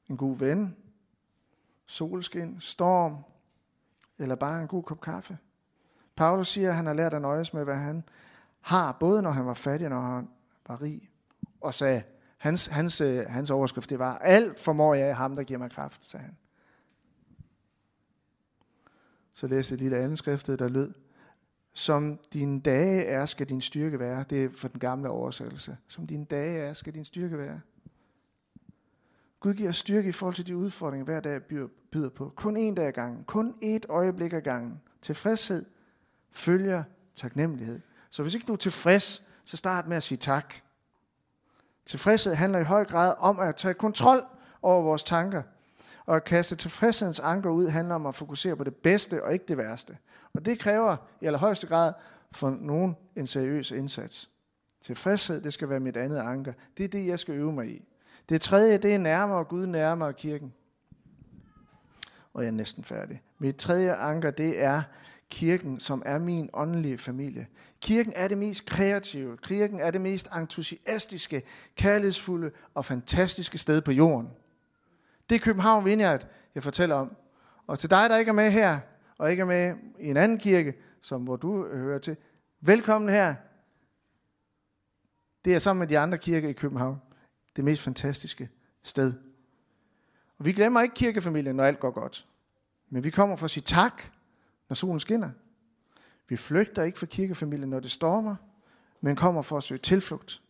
En 0.08 0.16
god 0.16 0.36
ven, 0.36 0.76
solskin, 1.86 2.60
storm, 2.60 3.16
eller 4.18 4.34
bare 4.34 4.62
en 4.62 4.68
god 4.68 4.82
kop 4.82 5.00
kaffe. 5.00 5.38
Paulus 6.16 6.48
siger, 6.48 6.68
at 6.68 6.76
han 6.76 6.86
har 6.86 6.94
lært 6.94 7.14
at 7.14 7.22
nøjes 7.22 7.54
med, 7.54 7.64
hvad 7.64 7.76
han 7.76 8.04
har, 8.60 8.92
både 8.92 9.22
når 9.22 9.30
han 9.30 9.46
var 9.46 9.54
fattig 9.54 9.86
og 9.86 9.90
når 9.90 10.00
han 10.00 10.28
var 10.66 10.82
rig. 10.82 11.10
Og 11.60 11.74
sagde, 11.74 12.02
hans, 12.36 12.66
hans, 12.66 13.00
øh, 13.00 13.24
hans 13.28 13.50
overskrift, 13.50 13.90
det 13.90 13.98
var, 13.98 14.18
alt 14.18 14.60
formår 14.60 14.94
jeg 14.94 15.08
af 15.08 15.16
ham, 15.16 15.34
der 15.34 15.42
giver 15.42 15.58
mig 15.58 15.70
kraft, 15.70 16.04
sagde 16.04 16.24
han. 16.24 16.36
Så 19.32 19.46
læste 19.46 19.72
jeg 19.72 19.78
lige 19.78 19.96
andet 19.96 20.18
skriftet, 20.18 20.52
øh, 20.52 20.58
der 20.58 20.68
lød, 20.68 20.92
som 21.72 22.18
dine 22.32 22.60
dage 22.60 23.04
er, 23.04 23.26
skal 23.26 23.48
din 23.48 23.60
styrke 23.60 23.98
være. 23.98 24.24
Det 24.30 24.44
er 24.44 24.48
for 24.50 24.68
den 24.68 24.80
gamle 24.80 25.08
oversættelse. 25.08 25.76
Som 25.88 26.06
dine 26.06 26.24
dage 26.24 26.58
er, 26.58 26.72
skal 26.72 26.94
din 26.94 27.04
styrke 27.04 27.38
være. 27.38 27.60
Gud 29.40 29.54
giver 29.54 29.72
styrke 29.72 30.08
i 30.08 30.12
forhold 30.12 30.34
til 30.34 30.46
de 30.46 30.56
udfordringer, 30.56 31.04
hver 31.04 31.20
dag 31.20 31.42
byder 31.90 32.08
på. 32.08 32.32
Kun 32.36 32.56
en 32.56 32.74
dag 32.74 32.86
ad 32.86 32.92
gangen. 32.92 33.24
Kun 33.24 33.54
et 33.62 33.86
øjeblik 33.88 34.32
ad 34.32 34.40
gangen. 34.40 34.80
Tilfredshed 35.02 35.64
følger 36.32 36.82
taknemmelighed. 37.16 37.80
Så 38.10 38.22
hvis 38.22 38.34
ikke 38.34 38.46
du 38.46 38.52
er 38.52 38.56
tilfreds, 38.56 39.26
så 39.44 39.56
start 39.56 39.88
med 39.88 39.96
at 39.96 40.02
sige 40.02 40.18
tak. 40.18 40.54
Tilfredshed 41.86 42.34
handler 42.34 42.58
i 42.58 42.64
høj 42.64 42.84
grad 42.84 43.14
om 43.18 43.40
at 43.40 43.56
tage 43.56 43.74
kontrol 43.74 44.20
over 44.62 44.82
vores 44.82 45.02
tanker. 45.02 45.42
Og 46.06 46.16
at 46.16 46.24
kaste 46.24 46.56
tilfredshedens 46.56 47.20
anker 47.20 47.50
ud 47.50 47.68
handler 47.68 47.94
om 47.94 48.06
at 48.06 48.14
fokusere 48.14 48.56
på 48.56 48.64
det 48.64 48.74
bedste 48.74 49.24
og 49.24 49.32
ikke 49.32 49.44
det 49.48 49.58
værste. 49.58 49.96
Og 50.34 50.46
det 50.46 50.58
kræver 50.58 50.96
i 51.20 51.26
allerhøjeste 51.26 51.66
grad 51.66 51.92
for 52.32 52.50
nogen 52.50 52.96
en 53.16 53.26
seriøs 53.26 53.70
indsats. 53.70 54.30
Tilfredshed, 54.80 55.40
det 55.40 55.52
skal 55.52 55.68
være 55.68 55.80
mit 55.80 55.96
andet 55.96 56.18
anker. 56.18 56.52
Det 56.76 56.84
er 56.84 56.88
det, 56.88 57.06
jeg 57.06 57.18
skal 57.18 57.34
øve 57.34 57.52
mig 57.52 57.70
i. 57.70 57.88
Det 58.28 58.40
tredje, 58.40 58.78
det 58.78 58.94
er 58.94 58.98
nærmere 58.98 59.44
Gud, 59.44 59.66
nærmere 59.66 60.12
kirken. 60.12 60.54
Og 62.34 62.42
jeg 62.42 62.48
er 62.48 62.52
næsten 62.52 62.84
færdig. 62.84 63.22
Mit 63.38 63.56
tredje 63.56 63.94
anker, 63.94 64.30
det 64.30 64.62
er 64.62 64.82
kirken, 65.30 65.80
som 65.80 66.02
er 66.06 66.18
min 66.18 66.50
åndelige 66.52 66.98
familie. 66.98 67.46
Kirken 67.80 68.12
er 68.16 68.28
det 68.28 68.38
mest 68.38 68.66
kreative. 68.66 69.36
Kirken 69.36 69.80
er 69.80 69.90
det 69.90 70.00
mest 70.00 70.28
entusiastiske, 70.36 71.42
kærlighedsfulde 71.76 72.50
og 72.74 72.84
fantastiske 72.84 73.58
sted 73.58 73.80
på 73.80 73.92
jorden. 73.92 74.30
Det 75.28 75.34
er 75.34 75.38
København 75.38 75.84
Vineyard, 75.84 76.26
jeg 76.54 76.62
fortæller 76.62 76.94
om. 76.94 77.16
Og 77.66 77.78
til 77.78 77.90
dig, 77.90 78.10
der 78.10 78.18
ikke 78.18 78.28
er 78.28 78.32
med 78.32 78.50
her, 78.50 78.78
og 79.18 79.30
ikke 79.30 79.40
er 79.40 79.46
med 79.46 79.74
i 79.98 80.10
en 80.10 80.16
anden 80.16 80.38
kirke, 80.38 80.74
som 81.02 81.22
hvor 81.22 81.36
du 81.36 81.66
øh, 81.66 81.80
hører 81.80 81.98
til, 81.98 82.16
velkommen 82.60 83.10
her. 83.10 83.34
Det 85.44 85.54
er 85.54 85.58
sammen 85.58 85.78
med 85.78 85.86
de 85.86 85.98
andre 85.98 86.18
kirker 86.18 86.48
i 86.48 86.52
København 86.52 87.00
det 87.56 87.64
mest 87.64 87.82
fantastiske 87.82 88.48
sted. 88.82 89.12
Og 90.38 90.44
vi 90.44 90.52
glemmer 90.52 90.80
ikke 90.80 90.94
kirkefamilien, 90.94 91.56
når 91.56 91.64
alt 91.64 91.80
går 91.80 91.90
godt. 91.90 92.26
Men 92.90 93.04
vi 93.04 93.10
kommer 93.10 93.36
for 93.36 93.44
at 93.44 93.50
sige 93.50 93.64
tak, 93.64 94.02
når 94.68 94.74
solen 94.74 95.00
skinner. 95.00 95.30
Vi 96.28 96.36
flygter 96.36 96.82
ikke 96.82 96.98
fra 96.98 97.06
kirkefamilien, 97.06 97.70
når 97.70 97.80
det 97.80 97.90
stormer, 97.90 98.36
men 99.00 99.16
kommer 99.16 99.42
for 99.42 99.56
at 99.56 99.62
søge 99.62 99.78
tilflugt. 99.78 100.42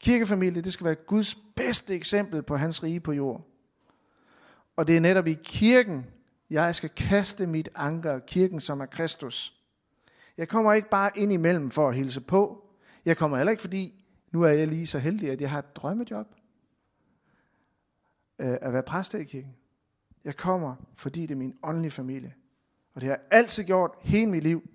Kirkefamilie, 0.00 0.62
det 0.62 0.72
skal 0.72 0.84
være 0.84 0.94
Guds 0.94 1.34
bedste 1.34 1.94
eksempel 1.94 2.42
på 2.42 2.56
hans 2.56 2.82
rige 2.82 3.00
på 3.00 3.12
jord. 3.12 3.46
Og 4.76 4.86
det 4.86 4.96
er 4.96 5.00
netop 5.00 5.26
i 5.26 5.36
kirken, 5.44 6.06
jeg 6.50 6.74
skal 6.74 6.90
kaste 6.90 7.46
mit 7.46 7.68
anker, 7.74 8.18
kirken 8.18 8.60
som 8.60 8.80
er 8.80 8.86
Kristus. 8.86 9.62
Jeg 10.36 10.48
kommer 10.48 10.72
ikke 10.72 10.90
bare 10.90 11.10
ind 11.16 11.32
imellem 11.32 11.70
for 11.70 11.88
at 11.88 11.96
hilse 11.96 12.20
på. 12.20 12.68
Jeg 13.04 13.16
kommer 13.16 13.36
heller 13.36 13.50
ikke, 13.50 13.60
fordi 13.60 14.04
nu 14.32 14.42
er 14.42 14.48
jeg 14.48 14.68
lige 14.68 14.86
så 14.86 14.98
heldig, 14.98 15.30
at 15.30 15.40
jeg 15.40 15.50
har 15.50 15.58
et 15.58 15.76
drømmejob. 15.76 16.26
Øh, 18.38 18.56
at 18.60 18.72
være 18.72 18.82
præst 18.82 19.14
i 19.14 19.24
kirken. 19.24 19.56
Jeg 20.24 20.36
kommer, 20.36 20.76
fordi 20.96 21.22
det 21.22 21.30
er 21.30 21.36
min 21.36 21.58
åndelige 21.62 21.90
familie. 21.90 22.34
Og 22.94 23.00
det 23.00 23.08
har 23.08 23.16
jeg 23.16 23.24
altid 23.30 23.64
gjort 23.64 23.90
hele 24.00 24.30
mit 24.30 24.42
liv 24.42 24.68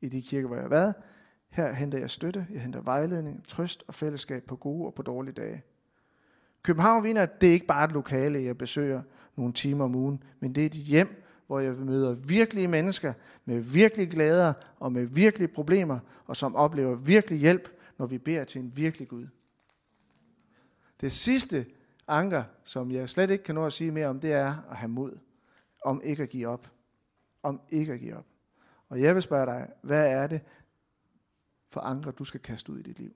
i 0.00 0.08
de 0.08 0.22
kirker, 0.22 0.46
hvor 0.46 0.56
jeg 0.56 0.64
har 0.64 0.68
været. 0.68 0.94
Her 1.50 1.72
henter 1.72 1.98
jeg 1.98 2.10
støtte, 2.10 2.46
jeg 2.50 2.62
henter 2.62 2.80
vejledning, 2.80 3.48
trøst 3.48 3.84
og 3.88 3.94
fællesskab 3.94 4.44
på 4.44 4.56
gode 4.56 4.86
og 4.86 4.94
på 4.94 5.02
dårlige 5.02 5.34
dage. 5.34 5.62
København 6.62 7.04
Wiener, 7.04 7.26
det 7.26 7.48
er 7.48 7.52
ikke 7.52 7.66
bare 7.66 7.84
et 7.84 7.92
lokale, 7.92 8.42
jeg 8.42 8.58
besøger 8.58 9.02
nogle 9.36 9.52
timer 9.52 9.84
om 9.84 9.94
ugen, 9.94 10.22
men 10.40 10.54
det 10.54 10.64
er 10.64 10.68
dit 10.68 10.84
hjem, 10.84 11.06
hvor 11.06 11.24
hvor 11.46 11.60
jeg 11.60 11.74
møder 11.74 12.14
virkelige 12.14 12.68
mennesker 12.68 13.12
med 13.44 13.60
virkelige 13.60 14.10
glæder 14.10 14.52
og 14.78 14.92
med 14.92 15.06
virkelige 15.06 15.48
problemer, 15.48 15.98
og 16.26 16.36
som 16.36 16.56
oplever 16.56 16.94
virkelig 16.94 17.38
hjælp, 17.38 17.68
når 17.98 18.06
vi 18.06 18.18
beder 18.18 18.44
til 18.44 18.60
en 18.60 18.76
virkelig 18.76 19.08
Gud. 19.08 19.26
Det 21.00 21.12
sidste 21.12 21.66
anker, 22.08 22.44
som 22.64 22.90
jeg 22.90 23.08
slet 23.08 23.30
ikke 23.30 23.44
kan 23.44 23.54
nå 23.54 23.66
at 23.66 23.72
sige 23.72 23.90
mere 23.90 24.06
om, 24.06 24.20
det 24.20 24.32
er 24.32 24.54
at 24.70 24.76
have 24.76 24.88
mod. 24.88 25.18
Om 25.84 26.00
ikke 26.04 26.22
at 26.22 26.28
give 26.28 26.48
op. 26.48 26.73
Om 27.44 27.60
ikke 27.68 27.92
at 27.92 28.00
give 28.00 28.16
op. 28.16 28.26
Og 28.88 29.00
jeg 29.00 29.14
vil 29.14 29.22
spørge 29.22 29.46
dig, 29.46 29.68
hvad 29.82 30.12
er 30.12 30.26
det 30.26 30.40
for 31.68 31.80
anker, 31.80 32.10
du 32.10 32.24
skal 32.24 32.40
kaste 32.40 32.72
ud 32.72 32.78
i 32.78 32.82
dit 32.82 32.98
liv? 32.98 33.12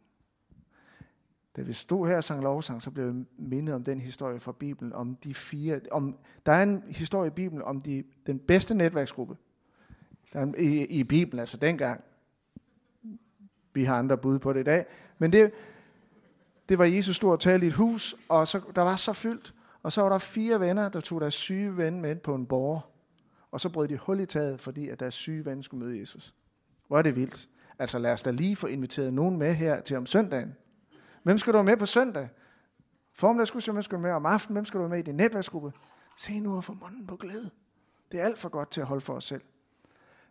Da 1.57 1.63
vi 1.63 1.73
stod 1.73 2.09
her 2.09 2.17
og 2.17 2.25
sang 2.25 2.43
lovsang, 2.43 2.83
så 2.83 2.91
blev 2.91 3.05
jeg 3.05 3.25
mindet 3.39 3.75
om 3.75 3.85
den 3.85 4.01
historie 4.01 4.41
fra 4.41 4.53
Bibelen, 4.53 4.93
om 4.93 5.17
de 5.17 5.35
fire, 5.35 5.81
om, 5.91 6.19
der 6.47 6.53
er 6.53 6.63
en 6.63 6.83
historie 6.89 7.27
i 7.27 7.31
Bibelen 7.31 7.63
om 7.63 7.81
de, 7.81 8.05
den 8.27 8.39
bedste 8.39 8.75
netværksgruppe. 8.75 9.37
Der 10.33 10.41
er 10.41 10.55
i, 10.59 10.85
I 10.85 11.05
Bibelen, 11.05 11.41
altså 11.41 11.57
dengang. 11.57 12.05
Vi 13.75 13.85
har 13.85 13.99
andre 13.99 14.19
bud 14.19 14.39
på 14.39 14.53
det 14.53 14.61
i 14.61 14.65
dag. 14.65 14.87
Men 15.19 15.33
det, 15.33 15.53
det 16.69 16.79
var 16.79 16.85
Jesus 16.85 17.17
stod 17.17 17.31
og 17.31 17.41
talte 17.41 17.67
i 17.67 17.69
et 17.69 17.75
hus, 17.75 18.15
og 18.29 18.49
så, 18.49 18.61
der 18.75 18.83
var 18.83 18.97
så 18.97 19.13
fyldt. 19.13 19.55
Og 19.83 19.93
så 19.93 20.03
var 20.03 20.09
der 20.09 20.19
fire 20.19 20.61
venner, 20.61 20.89
der 20.89 21.01
tog 21.01 21.21
deres 21.21 21.35
syge 21.35 21.77
ven 21.77 22.01
med 22.01 22.17
på 22.17 22.35
en 22.35 22.47
borger. 22.47 22.81
Og 23.51 23.61
så 23.61 23.69
brød 23.69 23.89
de 23.89 23.97
hul 23.97 24.21
i 24.21 24.27
taget, 24.27 24.61
fordi 24.61 24.89
at 24.89 25.01
deres 25.01 25.15
syge 25.15 25.45
ven 25.45 25.63
skulle 25.63 25.87
møde 25.87 26.01
Jesus. 26.01 26.35
Hvor 26.87 26.99
er 26.99 27.03
det 27.03 27.17
vildt. 27.17 27.49
Altså 27.79 27.99
lad 27.99 28.13
os 28.13 28.23
da 28.23 28.31
lige 28.31 28.57
få 28.57 28.67
inviteret 28.67 29.15
nogen 29.15 29.37
med 29.37 29.55
her 29.55 29.81
til 29.81 29.97
om 29.97 30.07
søndagen. 30.07 30.57
Hvem 31.23 31.39
skal 31.39 31.53
du 31.53 31.57
være 31.57 31.65
med 31.65 31.77
på 31.77 31.87
søndag? 31.87 32.29
Formiddag 33.15 33.47
skulle 33.47 33.73
hvem 33.73 33.83
skal 33.83 33.97
du 33.97 34.03
med 34.03 34.11
om 34.11 34.27
aftenen? 34.27 34.55
Hvem 34.55 34.65
skal 34.65 34.79
du 34.79 34.83
være 34.83 34.91
med 34.91 34.99
i 34.99 35.03
din 35.03 35.15
netværksgruppe? 35.15 35.73
Se 36.17 36.41
nu 36.41 36.59
at 36.59 36.65
få 36.65 36.73
munden 36.73 37.07
på 37.07 37.17
glæde. 37.17 37.51
Det 38.13 38.21
er 38.21 38.25
alt 38.25 38.39
for 38.39 38.49
godt 38.49 38.71
til 38.71 38.81
at 38.81 38.87
holde 38.87 39.01
for 39.01 39.15
os 39.15 39.25
selv. 39.25 39.43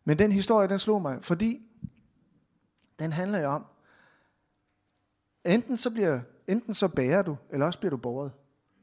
Men 0.06 0.20
den 0.20 0.32
historie, 0.32 0.68
den 0.68 0.80
slog 0.80 1.02
mig, 1.02 1.24
fordi 1.24 1.62
den 3.00 3.12
handler 3.14 3.40
jo 3.40 3.50
om, 3.50 3.66
enten 5.46 5.78
så, 5.78 5.90
bliver, 5.90 6.22
enten 6.48 6.74
så 6.74 6.88
bærer 6.88 7.22
du, 7.22 7.38
eller 7.50 7.66
også 7.66 7.80
bliver 7.80 7.90
du 7.90 7.98
båret. 7.98 8.32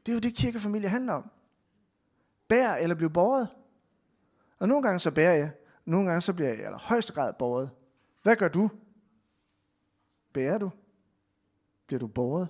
Det 0.06 0.12
er 0.12 0.14
jo 0.14 0.20
det, 0.20 0.34
kirkefamilie 0.34 0.88
handler 0.88 1.12
om. 1.12 1.30
Bær 2.48 2.74
eller 2.74 2.96
bliver 2.96 3.10
båret. 3.10 3.48
Og 4.58 4.68
nogle 4.68 4.82
gange 4.82 5.00
så 5.00 5.10
bærer 5.10 5.34
jeg, 5.34 5.52
nogle 5.84 6.06
gange 6.06 6.20
så 6.20 6.32
bliver 6.32 6.48
jeg 6.48 6.58
i 6.58 6.62
allerhøjeste 6.62 7.12
grad 7.12 7.32
båret. 7.38 7.70
Hvad 8.22 8.36
gør 8.36 8.48
du? 8.48 8.70
Bærer 10.32 10.58
du? 10.58 10.70
Bliver 11.86 12.00
du 12.00 12.06
båret? 12.06 12.48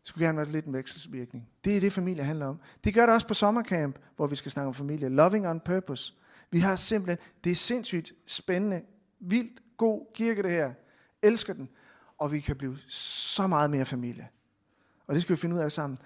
Det 0.00 0.08
skulle 0.08 0.26
gerne 0.26 0.38
være 0.38 0.46
lidt 0.46 0.66
en 0.66 0.72
vekselsvirkning. 0.72 1.48
Det 1.64 1.76
er 1.76 1.80
det, 1.80 1.92
familie 1.92 2.24
handler 2.24 2.46
om. 2.46 2.60
Det 2.84 2.94
gør 2.94 3.06
det 3.06 3.14
også 3.14 3.28
på 3.28 3.34
sommercamp, 3.34 3.98
hvor 4.16 4.26
vi 4.26 4.36
skal 4.36 4.52
snakke 4.52 4.68
om 4.68 4.74
familie. 4.74 5.08
Loving 5.08 5.48
on 5.48 5.60
purpose. 5.60 6.14
Vi 6.50 6.58
har 6.58 6.76
simpelthen, 6.76 7.18
det 7.44 7.52
er 7.52 7.56
sindssygt 7.56 8.12
spændende, 8.26 8.82
vildt 9.20 9.76
god 9.76 10.06
kirke 10.14 10.42
det 10.42 10.50
her. 10.50 10.74
Elsker 11.22 11.52
den. 11.52 11.68
Og 12.18 12.32
vi 12.32 12.40
kan 12.40 12.56
blive 12.56 12.78
så 12.88 13.46
meget 13.46 13.70
mere 13.70 13.86
familie. 13.86 14.28
Og 15.06 15.14
det 15.14 15.22
skal 15.22 15.36
vi 15.36 15.40
finde 15.40 15.56
ud 15.56 15.60
af 15.60 15.72
sammen. 15.72 15.98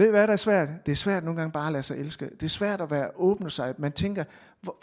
Ved 0.00 0.06
I 0.06 0.10
hvad 0.10 0.26
der 0.26 0.32
er 0.32 0.36
svært? 0.36 0.68
Det 0.86 0.92
er 0.92 0.96
svært 0.96 1.24
nogle 1.24 1.40
gange 1.40 1.52
bare 1.52 1.66
at 1.66 1.72
lade 1.72 1.82
sig 1.82 1.98
elske. 1.98 2.24
Det 2.24 2.42
er 2.42 2.48
svært 2.48 2.80
at 2.80 2.90
være 2.90 3.10
åbne 3.14 3.50
sig. 3.50 3.74
Man 3.78 3.92
tænker, 3.92 4.24
hvor, 4.60 4.76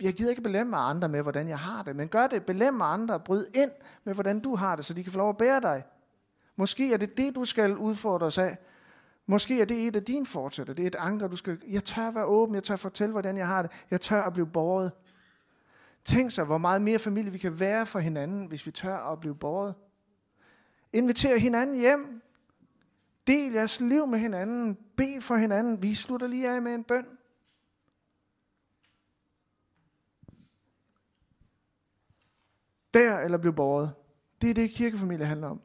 jeg 0.00 0.12
gider 0.12 0.30
ikke 0.30 0.42
belemme 0.42 0.76
andre 0.76 1.08
med, 1.08 1.22
hvordan 1.22 1.48
jeg 1.48 1.58
har 1.58 1.82
det, 1.82 1.96
men 1.96 2.08
gør 2.08 2.26
det, 2.26 2.46
belemme 2.46 2.84
andre, 2.84 3.20
bryd 3.20 3.44
ind 3.54 3.70
med, 4.04 4.14
hvordan 4.14 4.40
du 4.40 4.56
har 4.56 4.76
det, 4.76 4.84
så 4.84 4.94
de 4.94 5.02
kan 5.02 5.12
få 5.12 5.18
lov 5.18 5.28
at 5.28 5.36
bære 5.36 5.60
dig. 5.60 5.82
Måske 6.56 6.92
er 6.92 6.96
det 6.96 7.16
det, 7.16 7.34
du 7.34 7.44
skal 7.44 7.76
udfordre 7.76 8.26
os 8.26 8.38
af. 8.38 8.58
Måske 9.26 9.60
er 9.60 9.64
det 9.64 9.86
et 9.86 9.96
af 9.96 10.02
dine 10.02 10.26
fortsætter. 10.26 10.74
Det 10.74 10.82
er 10.82 10.86
et 10.86 10.96
anker, 10.98 11.28
du 11.28 11.36
skal... 11.36 11.58
Jeg 11.68 11.84
tør 11.84 12.08
at 12.08 12.14
være 12.14 12.24
åben, 12.24 12.54
jeg 12.54 12.62
tør 12.62 12.74
at 12.74 12.80
fortælle, 12.80 13.12
hvordan 13.12 13.36
jeg 13.36 13.46
har 13.46 13.62
det. 13.62 13.70
Jeg 13.90 14.00
tør 14.00 14.22
at 14.22 14.32
blive 14.32 14.46
båret. 14.46 14.92
Tænk 16.04 16.30
sig, 16.30 16.44
hvor 16.44 16.58
meget 16.58 16.82
mere 16.82 16.98
familie 16.98 17.32
vi 17.32 17.38
kan 17.38 17.60
være 17.60 17.86
for 17.86 17.98
hinanden, 17.98 18.46
hvis 18.46 18.66
vi 18.66 18.70
tør 18.70 18.96
at 18.96 19.20
blive 19.20 19.34
båret. 19.34 19.74
Inviter 20.92 21.38
hinanden 21.38 21.76
hjem. 21.76 22.22
Del 23.26 23.52
jeres 23.52 23.80
liv 23.80 24.06
med 24.06 24.18
hinanden. 24.18 24.78
Be 24.96 25.20
for 25.20 25.36
hinanden. 25.36 25.82
Vi 25.82 25.94
slutter 25.94 26.26
lige 26.26 26.48
af 26.48 26.62
med 26.62 26.74
en 26.74 26.84
bøn. 26.84 27.06
Bær 32.92 33.18
eller 33.18 33.38
bliv 33.38 33.52
båret. 33.52 33.94
Det 34.42 34.50
er 34.50 34.54
det, 34.54 34.70
kirkefamilie 34.70 35.26
handler 35.26 35.48
om. 35.48 35.60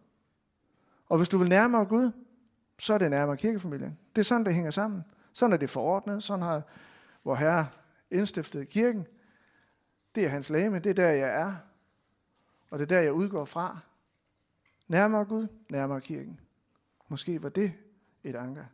Og 1.10 1.18
hvis 1.18 1.30
du 1.30 1.38
vil 1.38 1.50
nærmere 1.50 1.86
Gud, 1.86 2.12
så 2.80 2.94
er 2.94 2.98
det 2.98 3.10
nærmere 3.10 3.38
kirkefamilien. 3.38 3.98
Det 4.16 4.22
er 4.22 4.26
sådan, 4.26 4.46
det 4.46 4.54
hænger 4.54 4.72
sammen. 4.72 5.04
Sådan 5.34 5.54
er 5.54 5.58
det 5.58 5.70
forordnet. 5.70 6.24
Sådan 6.24 6.42
har 6.42 6.62
vor 7.24 7.36
Herre 7.36 7.68
indstiftet 8.12 8.68
kirken. 8.68 9.08
Det 10.16 10.26
er 10.26 10.30
hans 10.30 10.50
lame. 10.50 10.80
Det 10.80 10.90
er 10.90 10.94
der, 10.94 11.10
jeg 11.10 11.42
er. 11.42 11.56
Og 12.70 12.80
det 12.80 12.92
er 12.92 12.96
der, 12.96 13.02
jeg 13.02 13.14
udgår 13.14 13.46
fra. 13.46 13.80
Nærmere 14.88 15.26
Gud, 15.26 15.48
nærmere 15.70 16.02
kirken. 16.02 16.40
Måske 17.08 17.44
var 17.44 17.50
det 17.50 17.74
et 18.24 18.36
anker. 18.36 18.66